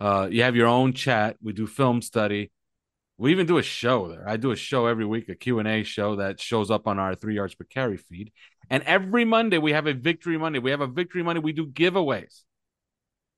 [0.00, 1.36] Uh, you have your own chat.
[1.42, 2.50] We do film study.
[3.20, 4.26] We even do a show there.
[4.26, 7.34] I do a show every week, a Q&A show that shows up on our three
[7.34, 8.32] yards per carry feed.
[8.70, 10.58] And every Monday we have a victory Monday.
[10.58, 11.40] We have a victory Monday.
[11.40, 12.40] We do giveaways.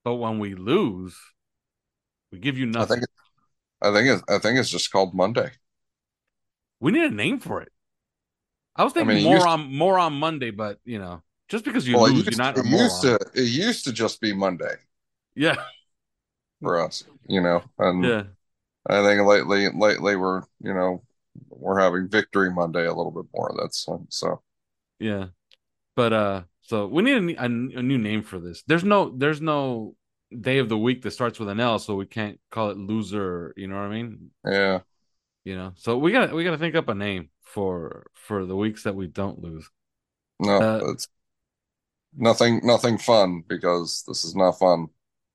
[0.04, 1.18] But when we lose,
[2.30, 2.98] we give you nothing.
[2.98, 3.06] I think,
[3.82, 5.50] I think it's, I think it's just called Monday.
[6.78, 7.72] We need a name for it.
[8.76, 11.64] I was thinking I mean, more used, on more on Monday, but you know, just
[11.64, 12.56] because you well, lose, used, you're not.
[12.56, 14.74] It used to it used to just be Monday.
[15.34, 15.56] Yeah.
[16.62, 18.22] For us, you know, and yeah,
[18.86, 21.02] I think lately, lately we're you know
[21.48, 23.54] we're having Victory Monday a little bit more.
[23.58, 24.42] That's so.
[24.98, 25.26] Yeah,
[25.96, 28.62] but uh, so we need a, a, a new name for this.
[28.66, 29.96] There's no, there's no
[30.40, 33.52] day of the week that starts with an L, so we can't call it loser.
[33.56, 34.30] You know what I mean?
[34.46, 34.80] Yeah.
[35.44, 38.56] You know, so we got we got to think up a name for for the
[38.56, 39.68] weeks that we don't lose.
[40.38, 41.08] No, uh, it's
[42.16, 44.86] nothing nothing fun because this is not fun.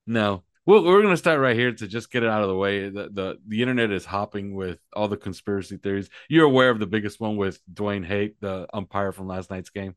[0.05, 2.89] No, well, we're gonna start right here to just get it out of the way.
[2.89, 6.09] The, the the internet is hopping with all the conspiracy theories.
[6.27, 9.95] You're aware of the biggest one with Dwayne Hake, the umpire from last night's game?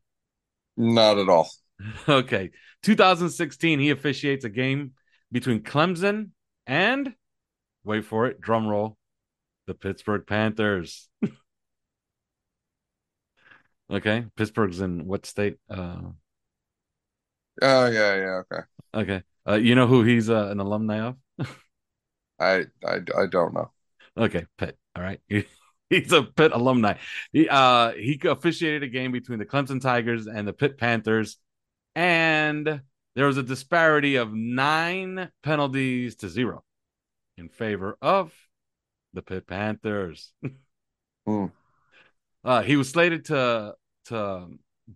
[0.77, 1.51] Not at all.
[2.09, 2.51] okay.
[2.85, 4.93] 2016, he officiates a game
[5.33, 6.31] between Clemson
[6.69, 7.15] and
[7.83, 8.97] wait for it, drum roll,
[9.67, 11.09] the Pittsburgh Panthers.
[13.91, 14.27] okay.
[14.37, 15.57] Pittsburgh's in what state?
[15.69, 16.13] Uh
[17.61, 18.63] Oh yeah, yeah, okay.
[18.95, 19.23] Okay.
[19.49, 21.17] Uh, you know who he's uh, an alumni of?
[22.39, 23.71] I, I I don't know.
[24.17, 24.77] Okay, Pitt.
[24.97, 25.21] All right.
[25.91, 26.95] he's a Pitt alumni.
[27.33, 31.37] He uh he officiated a game between the Clemson Tigers and the Pitt Panthers,
[31.95, 32.81] and
[33.15, 36.65] there was a disparity of nine penalties to zero
[37.37, 38.33] in favor of
[39.13, 40.33] the Pitt Panthers.
[41.27, 41.47] Hmm.
[42.43, 43.75] uh, he was slated to
[44.07, 44.47] to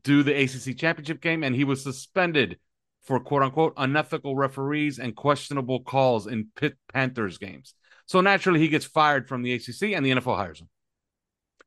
[0.02, 2.58] do the ACC championship game, and he was suspended
[3.04, 7.74] for quote unquote unethical referees and questionable calls in Pitt Panthers games.
[8.06, 10.68] So naturally, he gets fired from the ACC, and the NFL hires him.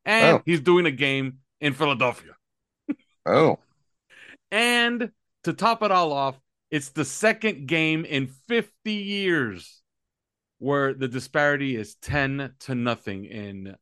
[0.06, 0.42] And Oh.
[0.46, 2.34] he's doing a game in Philadelphia.
[3.26, 3.60] Oh,
[4.52, 5.12] And
[5.44, 6.40] to top it all off,
[6.72, 9.82] it's the second game in 50 years
[10.60, 13.76] where the disparity is 10 to nothing in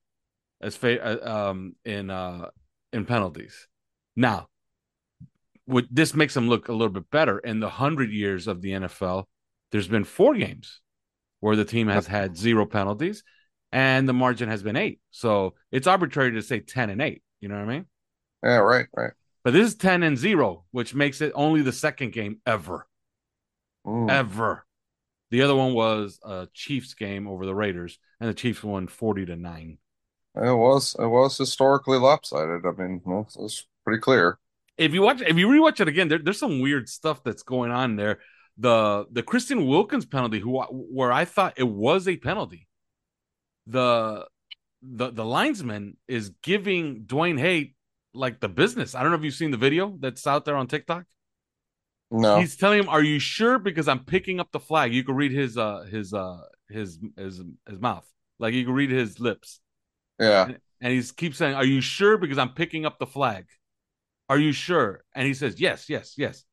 [0.62, 2.50] as fa- uh, um in uh
[2.92, 3.68] in penalties.
[4.16, 4.48] Now,
[5.66, 7.40] what this makes them look a little bit better.
[7.40, 9.26] In the 100 years of the NFL,
[9.72, 10.82] there's been four games
[11.40, 13.24] where the team has had zero penalties
[13.72, 15.00] and the margin has been 8.
[15.12, 17.86] So, it's arbitrary to say 10 and 8, you know what I mean?
[18.44, 19.12] yeah, right, right.
[19.44, 22.88] But this is 10 and 0, which makes it only the second game ever.
[23.86, 24.10] Mm.
[24.10, 24.66] Ever.
[25.32, 29.26] The other one was a Chiefs game over the Raiders, and the Chiefs won 40
[29.28, 29.78] to 9.
[30.38, 32.66] It was it was historically lopsided.
[32.66, 34.38] I mean, well, it was pretty clear.
[34.78, 37.72] If you watch if you rewatch it again, there, there's some weird stuff that's going
[37.72, 38.20] on there.
[38.58, 42.68] The the Christian Wilkins penalty, who where I thought it was a penalty.
[43.68, 44.28] The
[44.82, 47.76] the the linesman is giving Dwayne Haight
[48.14, 48.96] like the business.
[48.96, 51.06] I don't know if you've seen the video that's out there on TikTok.
[52.12, 54.94] No, He's telling him, "Are you sure?" Because I'm picking up the flag.
[54.94, 58.08] You can read his uh his uh his his his mouth,
[58.40, 59.60] like you can read his lips,
[60.20, 63.46] yeah, and he's keeps saying, "Are you sure?" Because I'm picking up the flag.
[64.30, 65.04] Are you sure?
[65.14, 66.44] And he says, "Yes, yes, yes."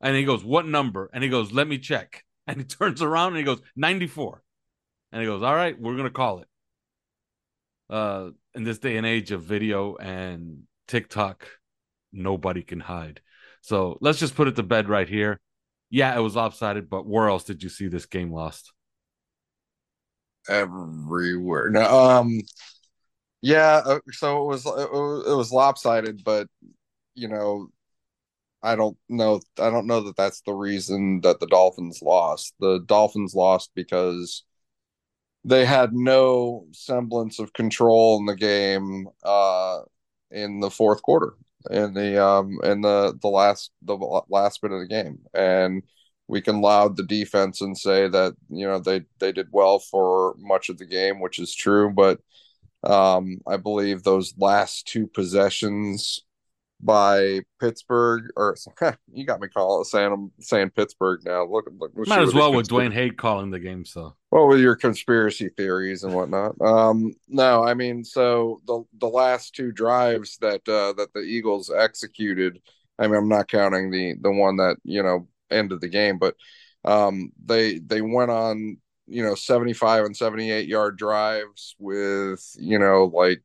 [0.00, 3.28] And he goes, "What number?" And he goes, "Let me check." And he turns around
[3.28, 4.42] and he goes, "94."
[5.12, 6.48] And he goes, "All right, we're gonna call it."
[7.88, 11.46] Uh, in this day and age of video and TikTok,
[12.12, 13.20] nobody can hide.
[13.62, 15.40] So let's just put it to bed right here.
[15.90, 18.72] Yeah, it was lopsided, but where else did you see this game lost?
[20.48, 21.74] everywhere.
[21.76, 22.40] Um,
[23.42, 23.82] yeah.
[23.84, 26.48] uh, So it was, it was lopsided, but
[27.14, 27.68] you know,
[28.62, 29.40] I don't know.
[29.58, 32.54] I don't know that that's the reason that the Dolphins lost.
[32.60, 34.44] The Dolphins lost because
[35.44, 39.80] they had no semblance of control in the game uh
[40.30, 41.34] in the fourth quarter
[41.70, 43.94] in the um in the the last the
[44.28, 45.82] last bit of the game and
[46.26, 50.34] we can laud the defense and say that you know they they did well for
[50.38, 52.20] much of the game which is true but
[52.84, 56.22] um i believe those last two possessions
[56.84, 58.56] by Pittsburgh, or
[59.12, 61.44] you got me calling saying I'm saying Pittsburgh now.
[61.44, 63.84] Look, look Might as well with Dwayne Haig calling the game.
[63.84, 66.60] So What with your conspiracy theories and whatnot?
[66.60, 71.70] Um, no, I mean, so the the last two drives that uh, that the Eagles
[71.74, 72.60] executed.
[72.98, 76.36] I mean, I'm not counting the the one that you know ended the game, but
[76.84, 83.04] um, they they went on you know 75 and 78 yard drives with you know
[83.04, 83.42] like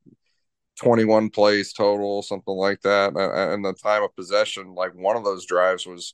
[0.80, 5.24] 21 plays total, something like that, and, and the time of possession, like one of
[5.24, 6.14] those drives was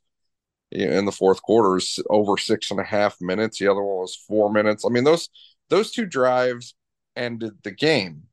[0.71, 3.59] in the fourth quarter is over six and a half minutes.
[3.59, 4.83] The other one was four minutes.
[4.85, 5.29] I mean, those
[5.69, 6.75] those two drives
[7.15, 8.23] ended the game.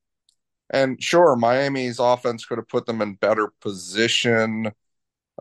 [0.70, 4.72] And sure, Miami's offense could have put them in better position,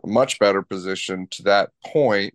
[0.04, 2.34] much better position to that point,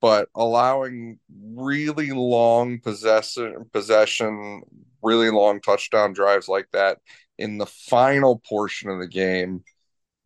[0.00, 1.18] but allowing
[1.54, 4.62] really long possession possession,
[5.02, 6.98] really long touchdown drives like that
[7.40, 9.64] in the final portion of the game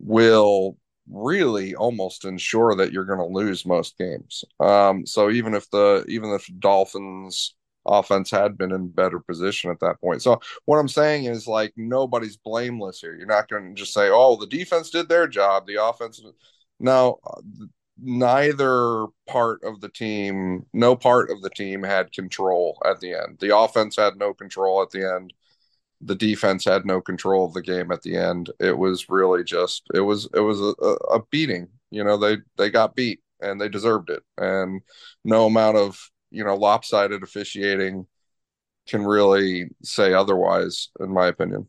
[0.00, 0.76] will
[1.10, 4.44] really almost ensure that you're going to lose most games.
[4.60, 7.54] Um, so even if the even if Dolphins
[7.86, 10.22] offense had been in better position at that point.
[10.22, 13.14] So what I'm saying is like nobody's blameless here.
[13.14, 16.22] You're not going to just say, "Oh, the defense did their job, the offense."
[16.80, 17.20] No,
[17.98, 23.38] neither part of the team, no part of the team had control at the end.
[23.40, 25.32] The offense had no control at the end
[26.00, 28.50] the defense had no control of the game at the end.
[28.60, 31.68] It was really just it was it was a, a beating.
[31.90, 34.22] You know, they they got beat and they deserved it.
[34.36, 34.82] And
[35.24, 35.98] no amount of,
[36.30, 38.06] you know, lopsided officiating
[38.86, 41.68] can really say otherwise in my opinion.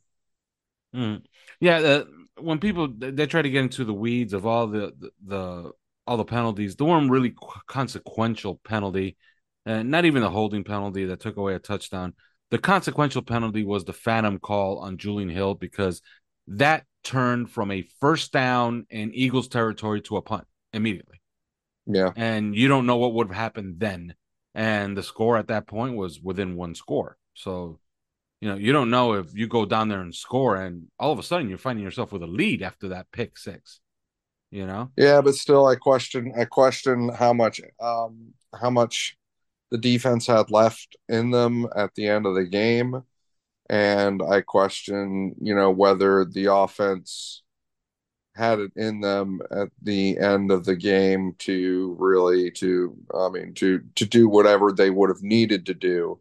[0.95, 1.23] Mm.
[1.59, 2.03] Yeah, uh,
[2.39, 5.71] when people they try to get into the weeds of all the, the the
[6.07, 7.33] all the penalties, the one really
[7.67, 9.17] consequential penalty,
[9.65, 12.13] and not even the holding penalty that took away a touchdown.
[12.52, 16.02] The consequential penalty was the phantom call on Julian Hill because
[16.48, 21.21] that turned from a first down in Eagles territory to a punt immediately.
[21.85, 22.12] Yeah.
[22.15, 24.15] And you don't know what would have happened then.
[24.54, 27.17] And the score at that point was within one score.
[27.33, 27.79] So,
[28.41, 31.19] you know, you don't know if you go down there and score and all of
[31.19, 33.79] a sudden you're finding yourself with a lead after that pick six.
[34.52, 34.91] You know.
[34.96, 36.31] Yeah, but still, I question.
[36.37, 39.17] I question how much, um, how much
[39.71, 43.03] the defense had left in them at the end of the game,
[43.69, 47.43] and I question, you know, whether the offense
[48.35, 53.53] had it in them at the end of the game to really to I mean
[53.55, 56.19] to to do whatever they would have needed to do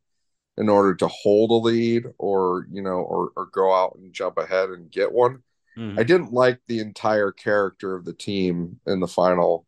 [0.56, 4.38] in order to hold a lead or you know or or go out and jump
[4.38, 5.42] ahead and get one.
[5.76, 5.98] Mm-hmm.
[5.98, 9.66] I didn't like the entire character of the team in the final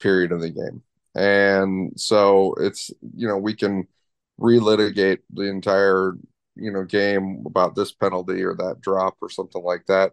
[0.00, 0.82] period of the game.
[1.16, 3.88] And so it's you know we can
[4.38, 6.12] relitigate the entire
[6.56, 10.12] you know game about this penalty or that drop or something like that.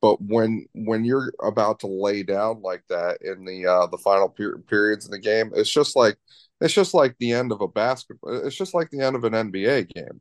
[0.00, 4.28] But when when you're about to lay down like that in the uh the final
[4.28, 6.16] per- periods in the game it's just like
[6.60, 9.32] it's just like the end of a basketball it's just like the end of an
[9.32, 10.20] nba game.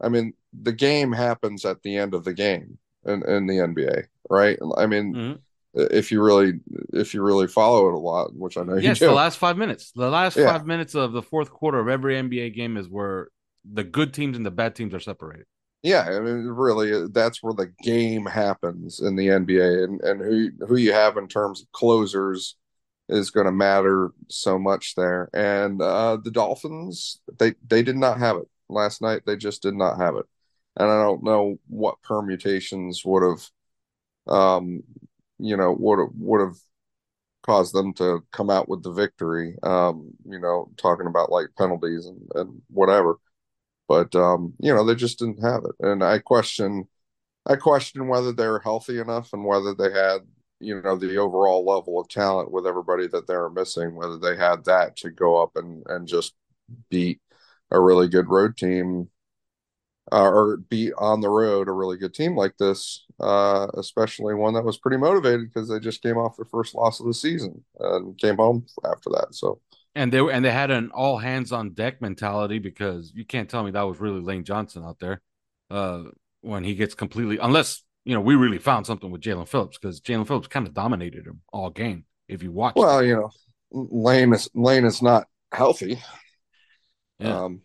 [0.00, 4.04] I mean the game happens at the end of the game in, in the nba
[4.30, 4.58] right?
[4.76, 5.32] I mean mm-hmm.
[5.76, 6.54] If you really
[6.92, 9.10] if you really follow it a lot which i know yes you do.
[9.10, 10.50] the last five minutes the last yeah.
[10.50, 13.28] five minutes of the fourth quarter of every nba game is where
[13.64, 15.46] the good teams and the bad teams are separated
[15.86, 20.66] yeah, I mean, really, that's where the game happens in the NBA, and and who
[20.66, 22.56] who you have in terms of closers
[23.08, 25.28] is going to matter so much there.
[25.32, 29.22] And uh, the Dolphins, they they did not have it last night.
[29.26, 30.26] They just did not have it,
[30.76, 34.82] and I don't know what permutations would have, um,
[35.38, 36.56] you know, would would have
[37.44, 39.56] caused them to come out with the victory.
[39.62, 43.18] Um, you know, talking about like penalties and and whatever
[43.88, 46.88] but um, you know they just didn't have it, and I question,
[47.46, 50.20] I question whether they're healthy enough and whether they had
[50.60, 54.36] you know the overall level of talent with everybody that they were missing, whether they
[54.36, 56.34] had that to go up and and just
[56.90, 57.20] beat
[57.70, 59.08] a really good road team
[60.12, 64.54] uh, or beat on the road a really good team like this, uh, especially one
[64.54, 67.64] that was pretty motivated because they just came off their first loss of the season
[67.80, 69.34] and came home after that.
[69.34, 69.60] So
[69.94, 73.48] and they were and they had an all hands on deck mentality because you can't
[73.48, 75.22] tell me that was really Lane Johnson out there
[75.70, 76.04] uh,
[76.42, 80.00] when he gets completely unless you know we really found something with Jaelan Phillips because
[80.00, 82.74] Jaelan Phillips kind of dominated him all game if you watch.
[82.76, 83.30] Well, you know,
[83.72, 86.00] Lane is Lane is not healthy.
[87.18, 87.44] Yeah.
[87.44, 87.62] Um,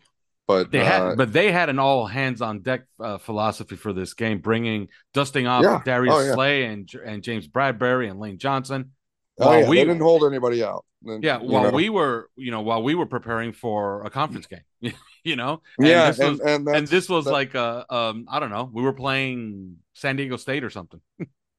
[0.52, 3.92] but they uh, had but they had an all hands on deck uh, philosophy for
[3.92, 5.80] this game, bringing dusting off yeah.
[5.84, 6.34] Darius oh, yeah.
[6.34, 8.92] Slay and and James Bradberry and Lane Johnson.
[9.38, 9.68] Oh, yeah.
[9.68, 10.84] we they didn't hold anybody out.
[11.04, 11.70] Yeah, while know.
[11.70, 14.94] we were, you know, while we were preparing for a conference game,
[15.24, 18.26] you know, and yeah, this was, and, and, and this was that, like a, um,
[18.28, 21.00] I don't know, we were playing San Diego State or something.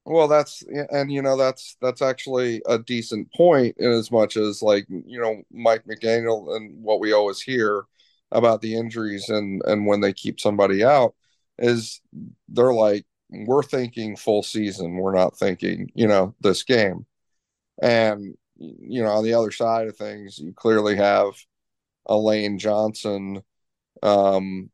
[0.06, 4.62] well, that's and you know that's that's actually a decent point in as much as
[4.62, 7.84] like you know Mike McDaniel and what we always hear
[8.34, 11.14] about the injuries and and when they keep somebody out
[11.58, 12.00] is
[12.48, 17.06] they're like we're thinking full season, we're not thinking you know this game,
[17.82, 21.34] and you know, on the other side of things, you clearly have
[22.08, 23.42] elaine Johnson,
[24.02, 24.70] um,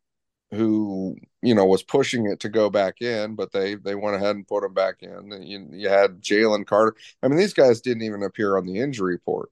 [0.50, 4.36] who you know was pushing it to go back in, but they they went ahead
[4.36, 5.42] and put him back in.
[5.42, 6.96] You, you had Jalen Carter.
[7.22, 9.50] I mean, these guys didn't even appear on the injury report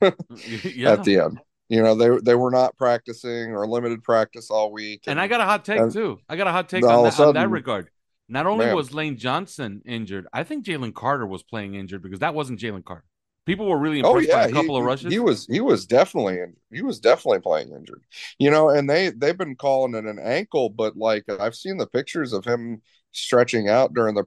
[0.00, 0.92] yeah.
[0.92, 1.40] at the end.
[1.70, 5.04] You know, they they were not practicing or limited practice all week.
[5.06, 6.18] And, and I got a hot take and, too.
[6.28, 7.88] I got a hot take on that, sudden, on that regard.
[8.28, 8.74] Not only man.
[8.74, 12.84] was Lane Johnson injured, I think Jalen Carter was playing injured because that wasn't Jalen
[12.84, 13.04] Carter.
[13.46, 14.46] People were really oh, impressed oh, yeah.
[14.46, 15.12] by a couple he, of rushes.
[15.12, 16.40] He was he was definitely
[16.72, 18.02] he was definitely playing injured.
[18.40, 21.86] You know, and they they've been calling it an ankle, but like I've seen the
[21.86, 24.24] pictures of him stretching out during the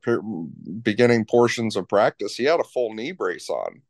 [0.81, 2.37] beginning portions of practice.
[2.37, 3.81] He had a full knee brace on.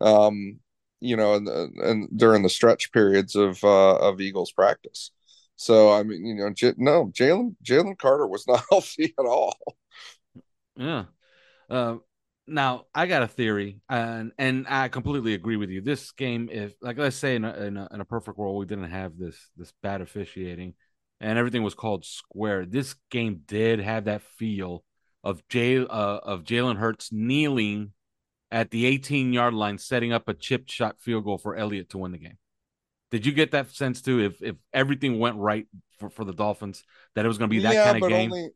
[0.00, 0.60] Um,
[1.02, 5.10] you know, and and during the stretch periods of uh, of Eagles practice.
[5.56, 9.56] So I mean, you know, J- no, Jalen Jalen Carter was not healthy at all.
[10.76, 11.04] Yeah.
[11.70, 11.96] Uh,
[12.46, 15.80] now I got a theory, and and I completely agree with you.
[15.80, 18.66] This game, if like let's say in a, in a, in a perfect world, we
[18.66, 20.74] didn't have this this bad officiating,
[21.20, 22.66] and everything was called square.
[22.66, 24.84] This game did have that feel
[25.24, 27.92] of Jay uh, of Jalen Hurts kneeling
[28.52, 31.98] at the 18 yard line, setting up a chip shot field goal for Elliott to
[31.98, 32.36] win the game.
[33.10, 34.20] Did you get that sense too?
[34.20, 35.66] If if everything went right
[35.98, 36.84] for, for the Dolphins,
[37.14, 38.32] that it was going to be that yeah, kind of game.
[38.32, 38.50] Only,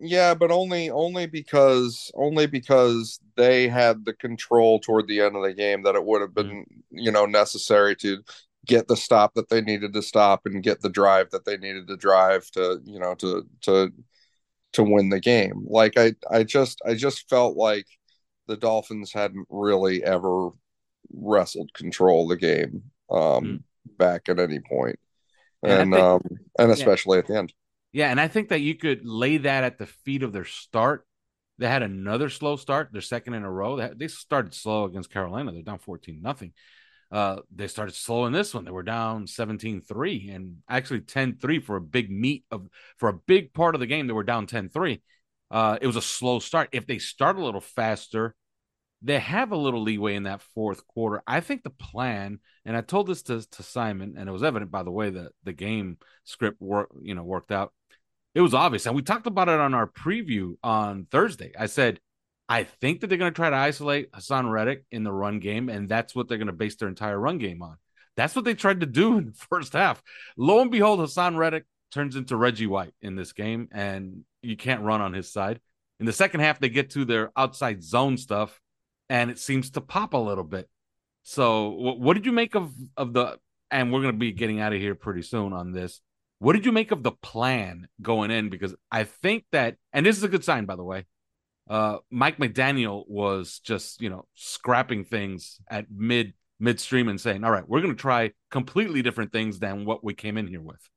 [0.00, 5.42] yeah, but only only because only because they had the control toward the end of
[5.42, 6.48] the game that it would have mm-hmm.
[6.48, 6.98] been mm-hmm.
[6.98, 8.22] you know necessary to
[8.66, 11.86] get the stop that they needed to stop and get the drive that they needed
[11.88, 13.92] to drive to you know to to
[14.72, 15.66] to win the game.
[15.68, 17.86] Like I I just I just felt like
[18.46, 20.50] the Dolphins hadn't really ever
[21.12, 23.56] wrestled control of the game um mm-hmm.
[23.98, 24.98] back at any point.
[25.62, 26.22] And, and think, um
[26.58, 27.20] and especially yeah.
[27.20, 27.52] at the end.
[27.92, 31.06] Yeah, and I think that you could lay that at the feet of their start,
[31.58, 33.76] They had another slow start, their second in a row.
[33.76, 35.52] They, they started slow against Carolina.
[35.52, 36.52] They're down 14 nothing.
[37.10, 38.64] Uh, they started slow in this one.
[38.64, 42.66] They were down 17-3 and actually 10-3 for a big meet of
[42.96, 44.06] for a big part of the game.
[44.06, 45.02] They were down 10-3.
[45.52, 46.70] Uh, it was a slow start.
[46.72, 48.34] If they start a little faster,
[49.02, 51.22] they have a little leeway in that fourth quarter.
[51.26, 54.70] I think the plan, and I told this to, to Simon, and it was evident
[54.70, 57.72] by the way that the game script work, you know, worked out.
[58.34, 61.52] It was obvious, and we talked about it on our preview on Thursday.
[61.58, 62.00] I said,
[62.48, 65.68] I think that they're going to try to isolate Haason Reddick in the run game,
[65.68, 67.76] and that's what they're going to base their entire run game on.
[68.16, 70.02] That's what they tried to do in the first half.
[70.38, 74.82] Lo and behold, Haason Reddick turns into Reggie White in this game, and you can't
[74.82, 75.60] run on his side.
[76.00, 78.60] In the second half, they get to their outside zone stuff,
[79.08, 80.68] and it seems to pop a little bit.
[81.22, 83.38] So, what did you make of of the?
[83.70, 86.00] And we're going to be getting out of here pretty soon on this.
[86.40, 88.50] What did you make of the plan going in?
[88.50, 91.06] Because I think that, and this is a good sign, by the way.
[91.70, 97.52] Uh, Mike McDaniel was just you know scrapping things at mid midstream and saying, "All
[97.52, 100.90] right, we're going to try completely different things than what we came in here with."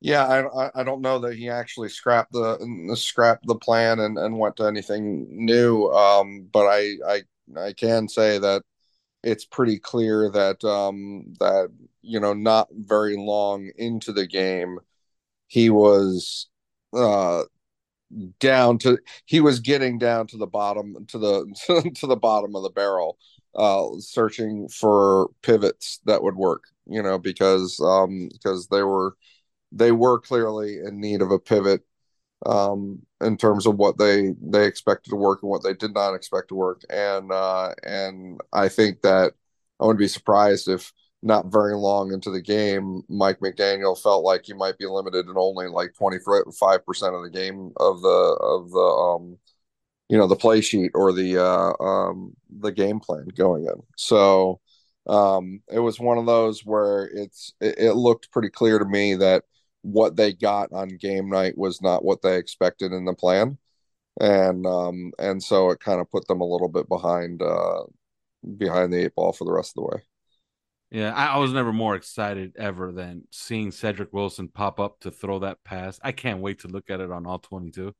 [0.00, 4.38] Yeah, I I don't know that he actually scrapped the scrapped the plan and, and
[4.38, 5.88] went to anything new.
[5.88, 7.22] Um, but I I
[7.58, 8.62] I can say that
[9.24, 11.70] it's pretty clear that um that
[12.02, 14.80] you know not very long into the game
[15.48, 16.48] he was
[16.94, 17.44] uh
[18.40, 22.62] down to he was getting down to the bottom to the to the bottom of
[22.62, 23.16] the barrel
[23.54, 29.14] uh searching for pivots that would work you know because um because they were
[29.72, 31.82] they were clearly in need of a pivot
[32.46, 36.14] um, in terms of what they they expected to work and what they did not
[36.14, 36.82] expect to work.
[36.90, 39.34] And uh, and I think that
[39.78, 40.92] I wouldn't be surprised if
[41.22, 45.34] not very long into the game, Mike McDaniel felt like he might be limited in
[45.36, 46.18] only like twenty
[46.58, 49.38] five percent of the game of the of the um,
[50.08, 53.82] you know the play sheet or the uh, um, the game plan going in.
[53.96, 54.60] So
[55.06, 59.14] um, it was one of those where it's it, it looked pretty clear to me
[59.16, 59.44] that
[59.82, 63.56] what they got on game night was not what they expected in the plan
[64.20, 67.82] and um and so it kind of put them a little bit behind uh
[68.56, 70.02] behind the eight ball for the rest of the way
[70.90, 75.10] yeah I, I was never more excited ever than seeing cedric wilson pop up to
[75.10, 77.94] throw that pass i can't wait to look at it on all 22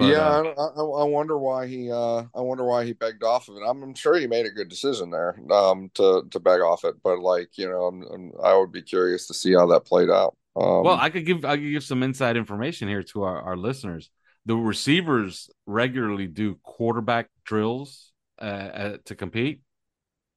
[0.00, 1.92] but, yeah, uh, I, I, wonder why he.
[1.92, 3.62] Uh, I wonder why he begged off of it.
[3.68, 6.94] I'm, I'm, sure he made a good decision there um, to to beg off it,
[7.04, 10.08] but like you know, I'm, I'm, i would be curious to see how that played
[10.08, 10.38] out.
[10.60, 13.56] Um, well, I could give I could give some inside information here to our, our
[13.56, 14.10] listeners.
[14.46, 19.60] The receivers regularly do quarterback drills uh, uh, to compete.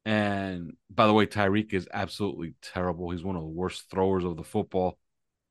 [0.06, 3.12] And by the way, Tyreek is absolutely terrible.
[3.12, 4.98] He's one of the worst throwers of the football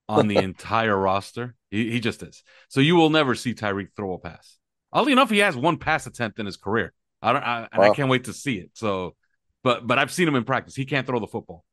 [0.08, 1.54] on the entire roster.
[1.70, 2.42] He, he just is.
[2.68, 4.58] So you will never see Tyreek throw a pass.
[4.92, 6.92] Oddly enough, he has one pass attempt in his career.
[7.22, 7.90] I don't, I, and wow.
[7.90, 8.70] I can't wait to see it.
[8.74, 9.16] So,
[9.62, 10.74] but but I've seen him in practice.
[10.74, 11.64] He can't throw the football.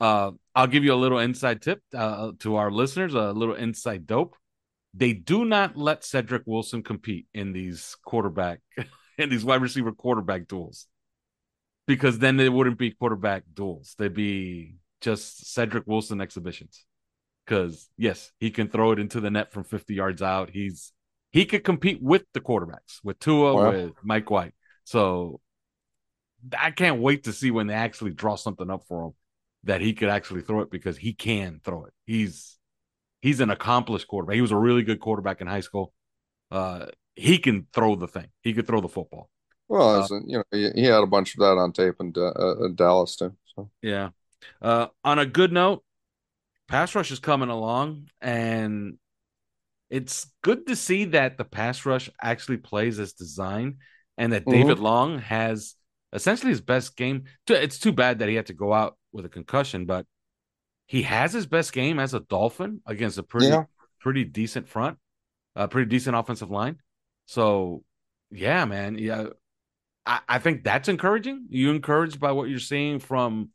[0.00, 4.06] Uh, I'll give you a little inside tip uh, to our listeners, a little inside
[4.06, 4.36] dope.
[4.92, 8.60] They do not let Cedric Wilson compete in these quarterback,
[9.18, 10.86] in these wide receiver quarterback duels,
[11.86, 13.94] because then they wouldn't be quarterback duels.
[13.98, 16.84] They'd be just Cedric Wilson exhibitions.
[17.44, 20.50] Because yes, he can throw it into the net from 50 yards out.
[20.50, 20.92] He's
[21.30, 23.70] he could compete with the quarterbacks, with Tua, wow.
[23.70, 24.54] with Mike White.
[24.84, 25.40] So
[26.56, 29.12] I can't wait to see when they actually draw something up for him
[29.64, 31.92] that he could actually throw it because he can throw it.
[32.06, 32.58] He's
[33.20, 34.34] he's an accomplished quarterback.
[34.34, 35.92] He was a really good quarterback in high school.
[36.50, 38.28] Uh, he can throw the thing.
[38.42, 39.30] He could throw the football.
[39.68, 42.64] Well, uh, you know, he, he, had a bunch of that on tape in, uh,
[42.66, 43.34] in Dallas too.
[43.56, 43.70] So.
[43.80, 44.10] Yeah.
[44.60, 45.82] Uh, on a good note,
[46.68, 48.98] pass rush is coming along, and
[49.88, 53.76] it's good to see that the pass rush actually plays as designed,
[54.18, 54.60] and that mm-hmm.
[54.60, 55.74] David Long has
[56.12, 57.24] essentially his best game.
[57.48, 60.06] It's too bad that he had to go out with a concussion, but
[60.86, 63.64] he has his best game as a Dolphin against a pretty yeah.
[64.00, 64.98] pretty decent front,
[65.56, 66.76] a pretty decent offensive line.
[67.26, 67.84] So,
[68.30, 69.28] yeah, man, yeah,
[70.04, 71.46] I, I think that's encouraging.
[71.48, 73.50] You encouraged by what you're seeing from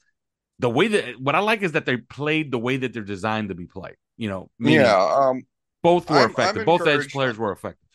[0.58, 3.50] the way that what I like is that they played the way that they're designed
[3.50, 3.96] to be played.
[4.18, 5.44] You know, yeah, um,
[5.84, 6.62] both were I'm, effective.
[6.62, 7.88] I'm both edge players were effective.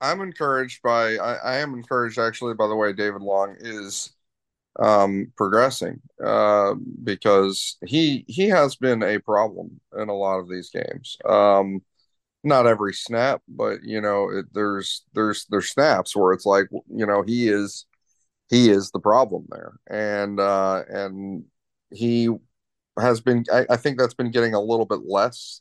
[0.00, 4.15] I'm encouraged by I, I am encouraged actually by the way David Long is
[4.78, 10.70] um, progressing uh, because he he has been a problem in a lot of these
[10.70, 11.16] games.
[11.28, 11.82] Um,
[12.44, 17.06] not every snap, but you know, it, there's there's there's snaps where it's like you
[17.06, 17.86] know he is
[18.48, 21.44] he is the problem there, and uh, and
[21.90, 22.28] he
[22.98, 23.44] has been.
[23.52, 25.60] I, I think that's been getting a little bit less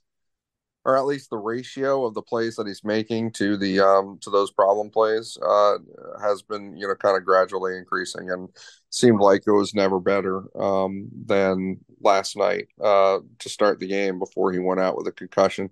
[0.85, 4.29] or at least the ratio of the plays that he's making to the um to
[4.29, 5.77] those problem plays uh
[6.21, 8.49] has been you know kind of gradually increasing and
[8.89, 14.19] seemed like it was never better um than last night uh to start the game
[14.19, 15.69] before he went out with a concussion.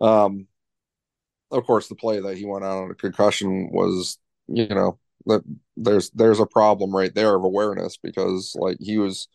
[0.00, 0.46] Um
[1.50, 4.18] of course the play that he went out on a concussion was
[4.48, 5.42] you know that
[5.76, 9.28] there's there's a problem right there of awareness because like he was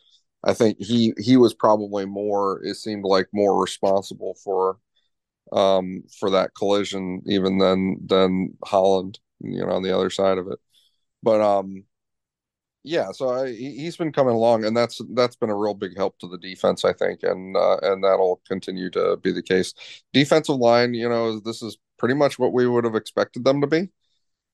[0.43, 4.77] I think he he was probably more it seemed like more responsible for
[5.51, 10.47] um for that collision even than than Holland you know on the other side of
[10.47, 10.59] it.
[11.23, 11.85] But um
[12.83, 16.17] yeah so I, he's been coming along and that's that's been a real big help
[16.19, 19.73] to the defense I think and uh, and that'll continue to be the case.
[20.13, 23.67] Defensive line you know this is pretty much what we would have expected them to
[23.67, 23.89] be.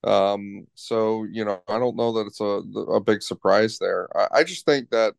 [0.04, 2.46] Um so you know I don't know that it's a
[2.94, 4.10] a big surprise there.
[4.18, 5.16] I, I just think that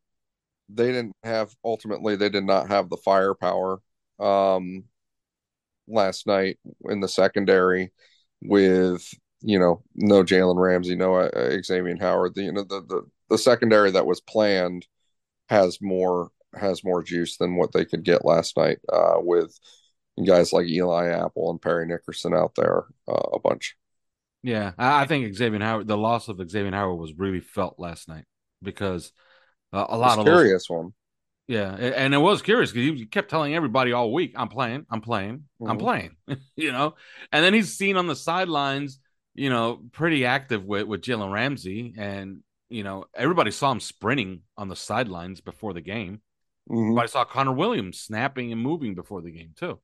[0.69, 3.81] they didn't have ultimately they did not have the firepower
[4.19, 4.83] um
[5.87, 6.57] last night
[6.89, 7.91] in the secondary
[8.41, 9.07] with
[9.41, 12.35] you know no Jalen Ramsey, no uh, Xavier Howard.
[12.35, 14.87] The, you know the, the the secondary that was planned
[15.49, 19.57] has more has more juice than what they could get last night uh, with
[20.25, 23.75] guys like Eli Apple and Parry Nickerson out there uh, a bunch.
[24.43, 28.25] Yeah, I think Xavier Howard, the loss of Xavier Howard was really felt last night
[28.61, 29.11] because
[29.71, 30.93] uh, a lot of curious those, one.
[31.47, 35.01] Yeah, and it was curious because he kept telling everybody all week, "I'm playing, I'm
[35.01, 35.69] playing, mm-hmm.
[35.69, 36.15] I'm playing,"
[36.55, 36.95] you know.
[37.33, 38.99] And then he's seen on the sidelines,
[39.33, 42.39] you know, pretty active with with Jalen Ramsey, and
[42.69, 46.21] you know, everybody saw him sprinting on the sidelines before the game.
[46.69, 46.97] Mm-hmm.
[46.97, 49.79] I saw Connor Williams snapping and moving before the game too.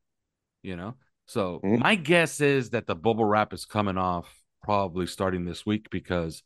[0.64, 0.96] You know,
[1.26, 1.80] so mm-hmm.
[1.80, 4.34] my guess is that the bubble wrap is coming off
[4.64, 6.42] probably starting this week because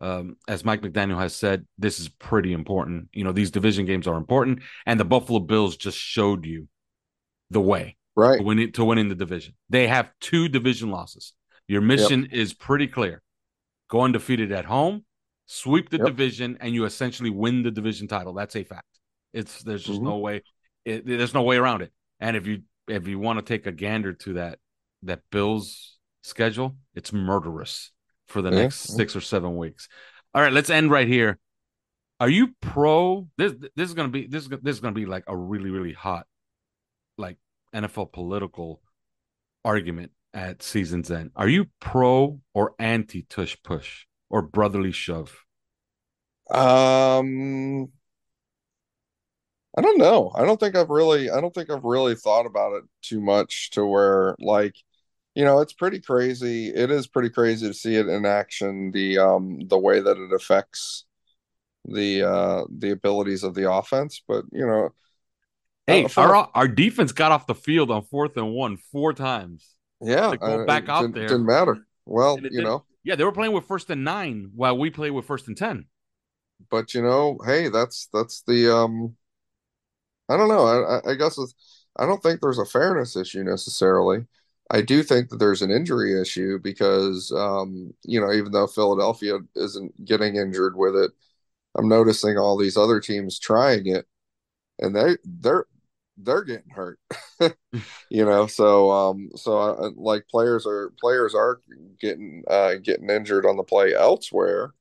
[0.00, 3.08] um, as Mike McDaniel has said, this is pretty important.
[3.12, 6.68] You know, these division games are important, and the Buffalo Bills just showed you
[7.50, 9.54] the way right to winning to winning the division.
[9.68, 11.32] They have two division losses.
[11.66, 12.32] Your mission yep.
[12.32, 13.22] is pretty clear:
[13.90, 15.04] go undefeated at home,
[15.46, 16.06] sweep the yep.
[16.06, 18.34] division, and you essentially win the division title.
[18.34, 18.86] That's a fact.
[19.32, 20.08] It's there's just mm-hmm.
[20.08, 20.42] no way.
[20.84, 21.92] It, there's no way around it.
[22.20, 24.60] And if you if you want to take a gander to that
[25.02, 27.90] that Bills schedule, it's murderous
[28.28, 29.88] for the next six or seven weeks.
[30.34, 31.38] All right, let's end right here.
[32.20, 33.28] Are you pro?
[33.36, 36.26] This this is gonna be this this is gonna be like a really really hot,
[37.16, 37.38] like
[37.74, 38.80] NFL political
[39.64, 41.30] argument at season's end.
[41.36, 45.44] Are you pro or anti tush push or brotherly shove?
[46.50, 47.92] Um,
[49.76, 50.32] I don't know.
[50.34, 53.70] I don't think I've really I don't think I've really thought about it too much
[53.70, 54.74] to where like
[55.38, 59.18] you know it's pretty crazy it is pretty crazy to see it in action the
[59.18, 61.04] um the way that it affects
[61.84, 64.90] the uh the abilities of the offense but you know
[65.86, 69.64] hey uh, our our defense got off the field on fourth and one four times.
[70.00, 71.86] Yeah go back out didn't, there didn't matter.
[72.04, 72.84] Well you know.
[73.04, 75.86] Yeah they were playing with first and nine while we play with first and ten.
[76.68, 79.14] But you know hey that's that's the um
[80.28, 81.38] i don't know i i guess
[81.96, 84.26] i don't think there's a fairness issue necessarily
[84.70, 89.38] I do think that there's an injury issue because, um, you know, even though Philadelphia
[89.56, 91.10] isn't getting injured with it,
[91.76, 94.06] I'm noticing all these other teams trying it,
[94.80, 95.66] and they they're
[96.18, 97.00] they're getting hurt.
[98.10, 101.60] you know, so um, so uh, like players are players are
[102.00, 104.74] getting uh, getting injured on the play elsewhere.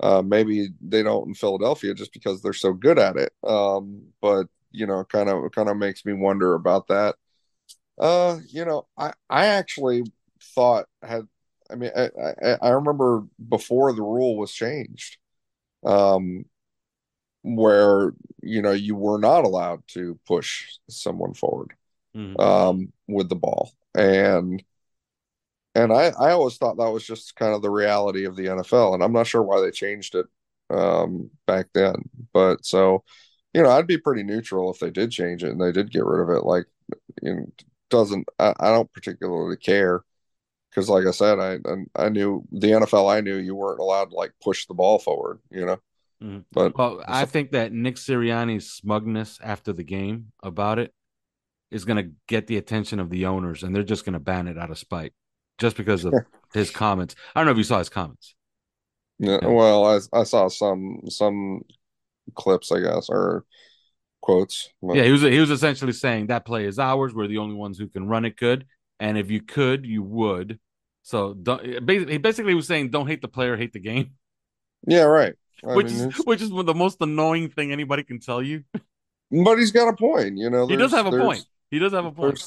[0.00, 3.32] Uh, maybe they don't in Philadelphia just because they're so good at it.
[3.46, 7.16] Um, but you know, kind of kind of makes me wonder about that.
[7.98, 10.04] Uh, you know, I I actually
[10.54, 11.28] thought had
[11.70, 12.10] I mean I,
[12.42, 15.18] I, I remember before the rule was changed,
[15.84, 16.44] um,
[17.42, 21.74] where you know you were not allowed to push someone forward,
[22.16, 22.40] mm-hmm.
[22.40, 24.62] um, with the ball, and
[25.74, 28.94] and I I always thought that was just kind of the reality of the NFL,
[28.94, 30.26] and I'm not sure why they changed it
[30.70, 31.94] um back then,
[32.32, 33.04] but so
[33.52, 36.04] you know I'd be pretty neutral if they did change it and they did get
[36.04, 36.64] rid of it, like
[37.22, 37.46] you know,
[37.90, 40.02] doesn't I, I don't particularly care
[40.70, 41.58] because like I said I
[41.94, 45.40] I knew the NFL I knew you weren't allowed to like push the ball forward
[45.50, 45.78] you know
[46.22, 46.40] mm-hmm.
[46.52, 50.92] but well I think that Nick Sirianni's smugness after the game about it
[51.70, 54.48] is going to get the attention of the owners and they're just going to ban
[54.48, 55.12] it out of spite
[55.58, 56.14] just because of
[56.54, 58.34] his comments I don't know if you saw his comments
[59.18, 59.48] yeah, yeah.
[59.48, 61.62] well I I saw some some
[62.34, 63.44] clips I guess or
[64.24, 64.70] quotes.
[64.82, 67.14] Yeah, he was he was essentially saying that play is ours.
[67.14, 68.66] We're the only ones who can run it good,
[68.98, 70.58] and if you could, you would.
[71.02, 74.12] So don't, he basically was saying, don't hate the player, hate the game.
[74.86, 75.34] Yeah, right.
[75.62, 78.64] I which mean, is which is the most annoying thing anybody can tell you.
[79.30, 80.68] But he's got a point, you know.
[80.68, 81.44] He does have a point.
[81.70, 82.38] He does have a point.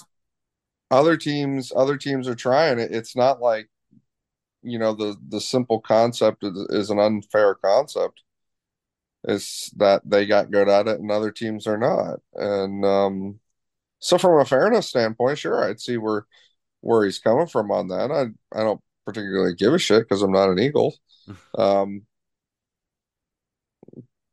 [0.89, 2.93] other teams other teams are trying it.
[2.93, 3.67] It's not like
[4.61, 8.21] you know the the simple concept is, is an unfair concept.
[9.27, 12.21] It's that they got good at it and other teams are not.
[12.35, 13.39] And um
[13.99, 16.25] so from a fairness standpoint, sure, I'd see where
[16.81, 18.11] where he's coming from on that.
[18.11, 20.95] I I don't particularly give a shit because I'm not an Eagle.
[21.57, 22.03] Um,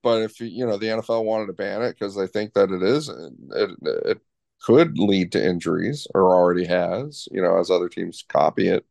[0.03, 2.82] but if you know the NFL wanted to ban it because they think that it
[2.82, 4.20] is, it it
[4.62, 7.26] could lead to injuries or already has.
[7.32, 8.84] You know, as other teams copy it.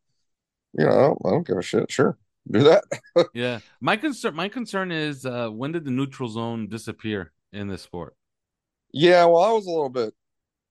[0.78, 1.92] You know, I don't, I don't give a shit.
[1.92, 2.18] Sure,
[2.50, 2.84] do that.
[3.34, 7.82] yeah, my concern my concern is uh, when did the neutral zone disappear in this
[7.82, 8.16] sport?
[8.92, 10.14] Yeah, well, I was a little bit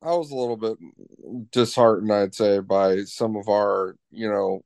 [0.02, 0.78] I was a little bit
[1.52, 4.62] disheartened, I'd say, by some of our, you know,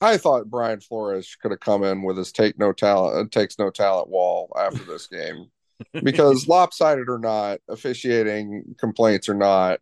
[0.00, 3.58] I thought Brian Flores could have come in with his take no talent, uh, takes
[3.58, 5.46] no talent wall after this game,
[6.02, 9.80] because lopsided or not, officiating complaints or not,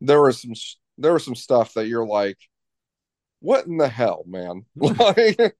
[0.00, 0.52] there was some
[0.96, 2.38] there was some stuff that you're like,
[3.40, 4.64] what in the hell, man?
[4.76, 5.56] like,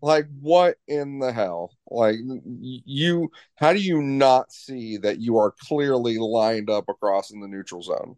[0.00, 1.72] like what in the hell?
[1.90, 2.16] Like
[2.46, 7.48] you, how do you not see that you are clearly lined up across in the
[7.48, 8.16] neutral zone?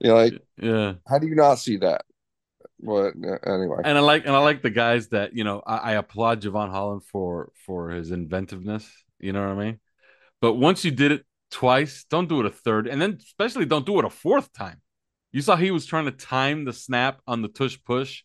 [0.00, 0.94] You know, like, yeah.
[1.08, 2.04] How do you not see that?
[2.80, 5.62] But uh, anyway, and I like and I like the guys that you know.
[5.64, 8.90] I, I applaud Jevon Holland for for his inventiveness.
[9.20, 9.80] You know what I mean?
[10.40, 13.86] But once you did it twice, don't do it a third, and then especially don't
[13.86, 14.81] do it a fourth time.
[15.32, 18.22] You saw he was trying to time the snap on the tush push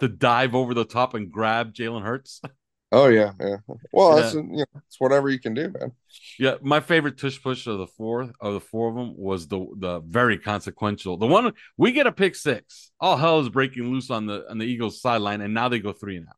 [0.00, 2.40] to dive over the top and grab Jalen Hurts.
[2.90, 3.56] Oh yeah, yeah.
[3.92, 4.22] Well, yeah.
[4.22, 5.92] that's you know, it's whatever you can do, man.
[6.38, 9.66] Yeah, my favorite tush push of the four of the four of them was the
[9.76, 11.18] the very consequential.
[11.18, 12.90] The one we get a pick six.
[12.98, 15.92] All hell is breaking loose on the on the Eagles sideline, and now they go
[15.92, 16.36] three and out.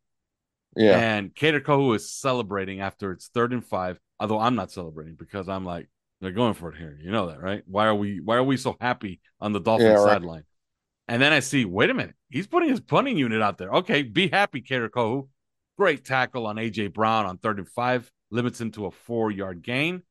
[0.75, 4.01] Yeah, and Kader Kohou is celebrating after it's third and five.
[4.19, 5.89] Although I'm not celebrating because I'm like
[6.21, 6.99] they're going for it here.
[7.01, 7.63] You know that, right?
[7.67, 10.13] Why are we why are we so happy on the Dolphins yeah, right.
[10.13, 10.45] sideline?
[11.09, 13.71] And then I see, wait a minute, he's putting his punting unit out there.
[13.71, 14.91] Okay, be happy, Kader
[15.77, 19.63] Great tackle on AJ Brown on third and five, limits him to a four yard
[19.63, 20.03] gain.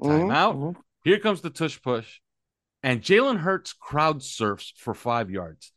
[0.00, 0.54] Timeout.
[0.56, 0.80] Mm-hmm.
[1.04, 2.20] Here comes the tush push.
[2.82, 5.72] And Jalen Hurts crowd surfs for five yards.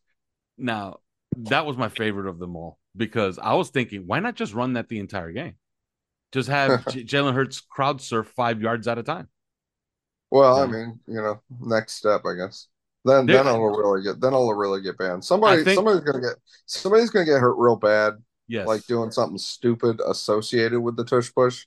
[0.57, 0.97] Now,
[1.37, 4.73] that was my favorite of them all because I was thinking, why not just run
[4.73, 5.55] that the entire game?
[6.31, 9.29] Just have Jalen Hurts crowd surf five yards at a time.
[10.31, 10.63] Well, yeah.
[10.63, 12.67] I mean, you know, next step, I guess.
[13.05, 15.23] Then then it'll really get then it'll really get banned.
[15.23, 18.15] Somebody think, somebody's gonna get somebody's gonna get hurt real bad.
[18.47, 18.67] Yes.
[18.67, 21.65] Like doing something stupid associated with the tush push.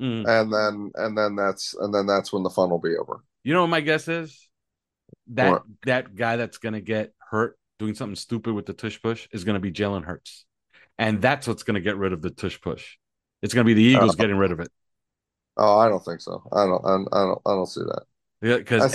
[0.00, 0.26] Mm.
[0.26, 3.22] And then and then that's and then that's when the fun will be over.
[3.44, 4.48] You know what my guess is?
[5.28, 5.62] That what?
[5.84, 9.60] that guy that's gonna get hurt doing something stupid with the tush push is gonna
[9.60, 10.46] be Jalen Hurts.
[10.98, 12.96] And that's what's gonna get rid of the tush push.
[13.42, 14.70] It's gonna be the Eagles uh, getting rid of it.
[15.58, 16.42] Oh, I don't think so.
[16.52, 16.84] I don't.
[16.84, 17.40] I don't.
[17.44, 18.02] I don't see that.
[18.40, 18.94] Yeah, because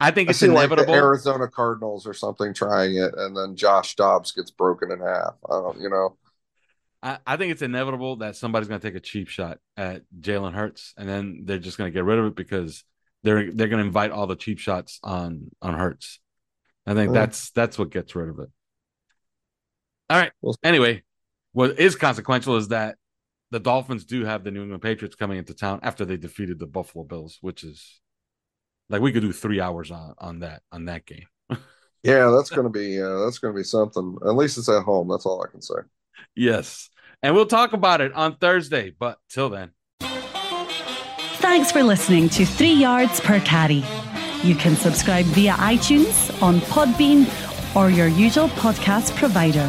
[0.00, 0.92] I think it's I inevitable.
[0.92, 5.34] Like Arizona Cardinals or something trying it, and then Josh Dobbs gets broken in half.
[5.48, 5.80] I don't.
[5.80, 6.16] You know.
[7.02, 10.52] I, I think it's inevitable that somebody's going to take a cheap shot at Jalen
[10.52, 12.84] Hurts, and then they're just going to get rid of it because
[13.22, 16.20] they're they're going to invite all the cheap shots on on Hurts.
[16.86, 17.20] I think yeah.
[17.20, 18.48] that's that's what gets rid of it.
[20.10, 20.32] All right.
[20.62, 21.02] Anyway,
[21.52, 22.96] what is consequential is that
[23.50, 26.66] the Dolphins do have the New England Patriots coming into town after they defeated the
[26.66, 28.00] Buffalo Bills, which is
[28.88, 31.26] like we could do three hours on on that on that game.
[32.02, 34.16] yeah, that's gonna be uh, that's gonna be something.
[34.26, 35.08] At least it's at home.
[35.08, 35.74] That's all I can say.
[36.34, 36.90] Yes,
[37.22, 38.94] and we'll talk about it on Thursday.
[38.98, 39.72] But till then,
[41.38, 43.84] thanks for listening to Three Yards Per Carry.
[44.42, 47.26] You can subscribe via iTunes on Podbean
[47.74, 49.68] or your usual podcast provider.